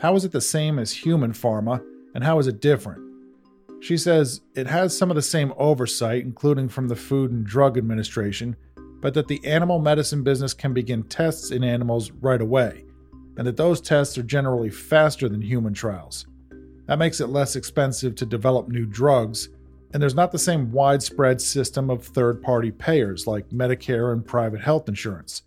how 0.00 0.16
is 0.16 0.24
it 0.24 0.32
the 0.32 0.40
same 0.40 0.78
as 0.78 0.92
human 0.92 1.32
pharma 1.32 1.84
and 2.14 2.24
how 2.24 2.38
is 2.38 2.46
it 2.46 2.60
different? 2.60 3.02
She 3.80 3.98
says 3.98 4.40
it 4.54 4.66
has 4.66 4.96
some 4.96 5.10
of 5.10 5.16
the 5.16 5.22
same 5.22 5.52
oversight, 5.58 6.22
including 6.22 6.68
from 6.68 6.88
the 6.88 6.96
Food 6.96 7.30
and 7.30 7.44
Drug 7.44 7.76
Administration, 7.76 8.56
but 9.00 9.12
that 9.14 9.28
the 9.28 9.44
animal 9.44 9.78
medicine 9.78 10.22
business 10.22 10.54
can 10.54 10.72
begin 10.72 11.02
tests 11.02 11.50
in 11.50 11.62
animals 11.62 12.10
right 12.10 12.40
away 12.40 12.84
and 13.36 13.46
that 13.46 13.56
those 13.56 13.80
tests 13.80 14.16
are 14.16 14.22
generally 14.22 14.70
faster 14.70 15.28
than 15.28 15.42
human 15.42 15.74
trials. 15.74 16.26
That 16.86 16.98
makes 16.98 17.20
it 17.20 17.28
less 17.28 17.56
expensive 17.56 18.14
to 18.16 18.26
develop 18.26 18.68
new 18.68 18.86
drugs, 18.86 19.48
and 19.92 20.02
there's 20.02 20.14
not 20.14 20.32
the 20.32 20.38
same 20.38 20.72
widespread 20.72 21.40
system 21.40 21.90
of 21.90 22.04
third 22.04 22.42
party 22.42 22.70
payers 22.70 23.26
like 23.26 23.48
Medicare 23.48 24.12
and 24.12 24.24
private 24.24 24.60
health 24.60 24.88
insurance. 24.88 25.42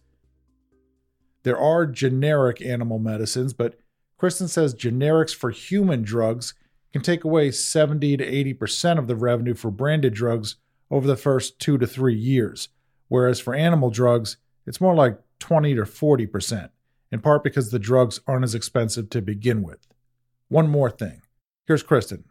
There 1.43 1.57
are 1.57 1.85
generic 1.85 2.61
animal 2.61 2.99
medicines, 2.99 3.53
but 3.53 3.79
Kristin 4.19 4.49
says 4.49 4.73
generics 4.73 5.35
for 5.35 5.51
human 5.51 6.01
drugs 6.01 6.53
can 6.93 7.01
take 7.01 7.23
away 7.23 7.51
70 7.51 8.17
to 8.17 8.55
80% 8.55 8.97
of 8.97 9.07
the 9.07 9.15
revenue 9.15 9.53
for 9.53 9.69
branded 9.69 10.13
drugs 10.13 10.55
over 10.89 11.05
the 11.05 11.17
first 11.17 11.59
two 11.59 11.77
to 11.77 11.85
three 11.85 12.15
years, 12.15 12.69
whereas 13.09 13.39
for 13.39 13.53
animal 13.53 13.89
drugs, 13.89 14.37
it's 14.65 14.81
more 14.81 14.95
like 14.95 15.19
20 15.39 15.75
to 15.75 15.81
40% 15.81 16.69
in 17.11 17.19
part 17.21 17.43
because 17.43 17.71
the 17.71 17.79
drugs 17.79 18.19
aren't 18.27 18.43
as 18.43 18.55
expensive 18.55 19.09
to 19.11 19.21
begin 19.21 19.63
with. 19.63 19.87
One 20.49 20.67
more 20.67 20.89
thing. 20.89 21.21
Here's 21.67 21.83
Kristin. 21.83 22.23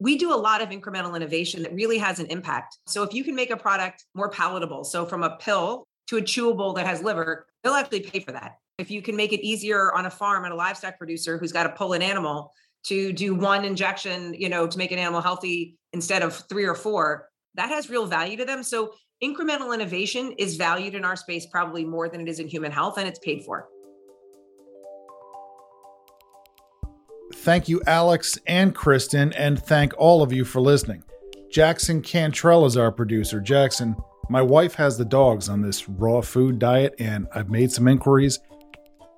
We 0.00 0.18
do 0.18 0.34
a 0.34 0.36
lot 0.36 0.60
of 0.60 0.70
incremental 0.70 1.14
innovation 1.14 1.62
that 1.62 1.72
really 1.72 1.98
has 1.98 2.18
an 2.18 2.26
impact. 2.26 2.78
So 2.86 3.04
if 3.04 3.14
you 3.14 3.22
can 3.22 3.36
make 3.36 3.50
a 3.50 3.56
product 3.56 4.04
more 4.14 4.30
palatable, 4.30 4.84
so 4.84 5.06
from 5.06 5.22
a 5.22 5.36
pill 5.36 5.86
to 6.08 6.16
a 6.16 6.22
chewable 6.22 6.74
that 6.74 6.86
has 6.86 7.02
liver, 7.02 7.46
they'll 7.62 7.74
actually 7.74 8.00
pay 8.00 8.20
for 8.20 8.32
that. 8.32 8.56
If 8.78 8.90
you 8.90 9.02
can 9.02 9.16
make 9.16 9.32
it 9.32 9.44
easier 9.44 9.92
on 9.94 10.06
a 10.06 10.10
farm 10.10 10.44
and 10.44 10.52
a 10.52 10.56
livestock 10.56 10.98
producer 10.98 11.38
who's 11.38 11.52
got 11.52 11.64
to 11.64 11.70
pull 11.70 11.92
an 11.92 12.02
animal 12.02 12.52
to 12.84 13.12
do 13.12 13.34
one 13.34 13.64
injection, 13.64 14.34
you 14.34 14.48
know, 14.48 14.66
to 14.66 14.78
make 14.78 14.90
an 14.90 14.98
animal 14.98 15.20
healthy 15.20 15.76
instead 15.92 16.22
of 16.22 16.34
three 16.48 16.64
or 16.64 16.74
four, 16.74 17.28
that 17.54 17.68
has 17.68 17.90
real 17.90 18.06
value 18.06 18.36
to 18.36 18.44
them. 18.44 18.62
So 18.62 18.94
incremental 19.22 19.74
innovation 19.74 20.32
is 20.38 20.56
valued 20.56 20.94
in 20.94 21.04
our 21.04 21.16
space 21.16 21.46
probably 21.46 21.84
more 21.84 22.08
than 22.08 22.22
it 22.22 22.28
is 22.28 22.38
in 22.38 22.48
human 22.48 22.72
health 22.72 22.98
and 22.98 23.06
it's 23.06 23.18
paid 23.18 23.44
for. 23.44 23.68
Thank 27.34 27.68
you, 27.68 27.82
Alex 27.86 28.38
and 28.46 28.74
Kristin, 28.74 29.32
and 29.36 29.60
thank 29.60 29.92
all 29.98 30.22
of 30.22 30.32
you 30.32 30.44
for 30.44 30.60
listening. 30.60 31.02
Jackson 31.50 32.02
Cantrell 32.02 32.66
is 32.66 32.76
our 32.76 32.92
producer. 32.92 33.40
Jackson, 33.40 33.96
my 34.28 34.42
wife 34.42 34.74
has 34.74 34.96
the 34.96 35.04
dogs 35.04 35.48
on 35.48 35.60
this 35.60 35.88
raw 35.88 36.20
food 36.20 36.58
diet, 36.58 36.94
and 36.98 37.26
I've 37.34 37.50
made 37.50 37.72
some 37.72 37.88
inquiries. 37.88 38.38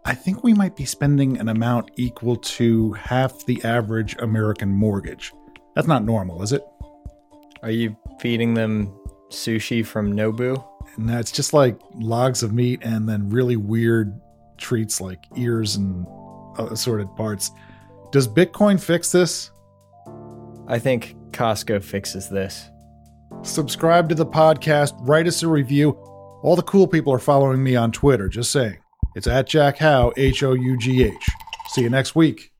I 0.07 0.15
think 0.15 0.45
we 0.45 0.53
might 0.53 0.77
be 0.77 0.85
spending 0.85 1.39
an 1.39 1.49
amount 1.49 1.91
equal 1.97 2.37
to 2.37 2.93
half 2.93 3.47
the 3.47 3.65
average 3.65 4.15
American 4.19 4.69
mortgage. 4.69 5.33
That's 5.75 5.89
not 5.89 6.05
normal, 6.05 6.43
is 6.43 6.53
it? 6.53 6.63
Are 7.63 7.71
you 7.71 7.97
feeding 8.21 8.53
them 8.53 8.95
sushi 9.31 9.85
from 9.85 10.13
Nobu? 10.13 10.63
And 10.97 11.09
that's 11.09 11.33
just 11.33 11.55
like 11.55 11.79
logs 11.95 12.43
of 12.43 12.53
meat 12.53 12.81
and 12.83 13.09
then 13.09 13.31
really 13.31 13.57
weird 13.57 14.21
treats 14.59 15.01
like 15.01 15.25
ears 15.37 15.77
and 15.77 16.07
assorted 16.59 17.09
parts. 17.17 17.51
Does 18.13 18.29
Bitcoin 18.29 18.79
fix 18.79 19.11
this? 19.11 19.51
I 20.69 20.79
think 20.79 21.17
Costco 21.31 21.83
fixes 21.83 22.29
this. 22.29 22.71
Subscribe 23.43 24.11
to 24.11 24.15
the 24.15 24.27
podcast, 24.27 24.95
write 25.01 25.27
us 25.27 25.43
a 25.43 25.49
review. 25.49 25.91
All 26.43 26.57
the 26.57 26.63
cool 26.63 26.87
people 26.87 27.13
are 27.13 27.19
following 27.19 27.63
me 27.63 27.75
on 27.75 27.91
Twitter, 27.91 28.29
just 28.29 28.53
saying. 28.53 28.77
It's 29.15 29.27
at 29.27 29.47
Jack 29.47 29.79
Hough, 29.79 30.13
H 30.17 30.43
O 30.43 30.55
U 30.55 30.77
G 30.77 31.05
H. 31.05 31.27
See 31.69 31.83
you 31.83 31.91
next 31.91 32.15
week. 32.15 32.54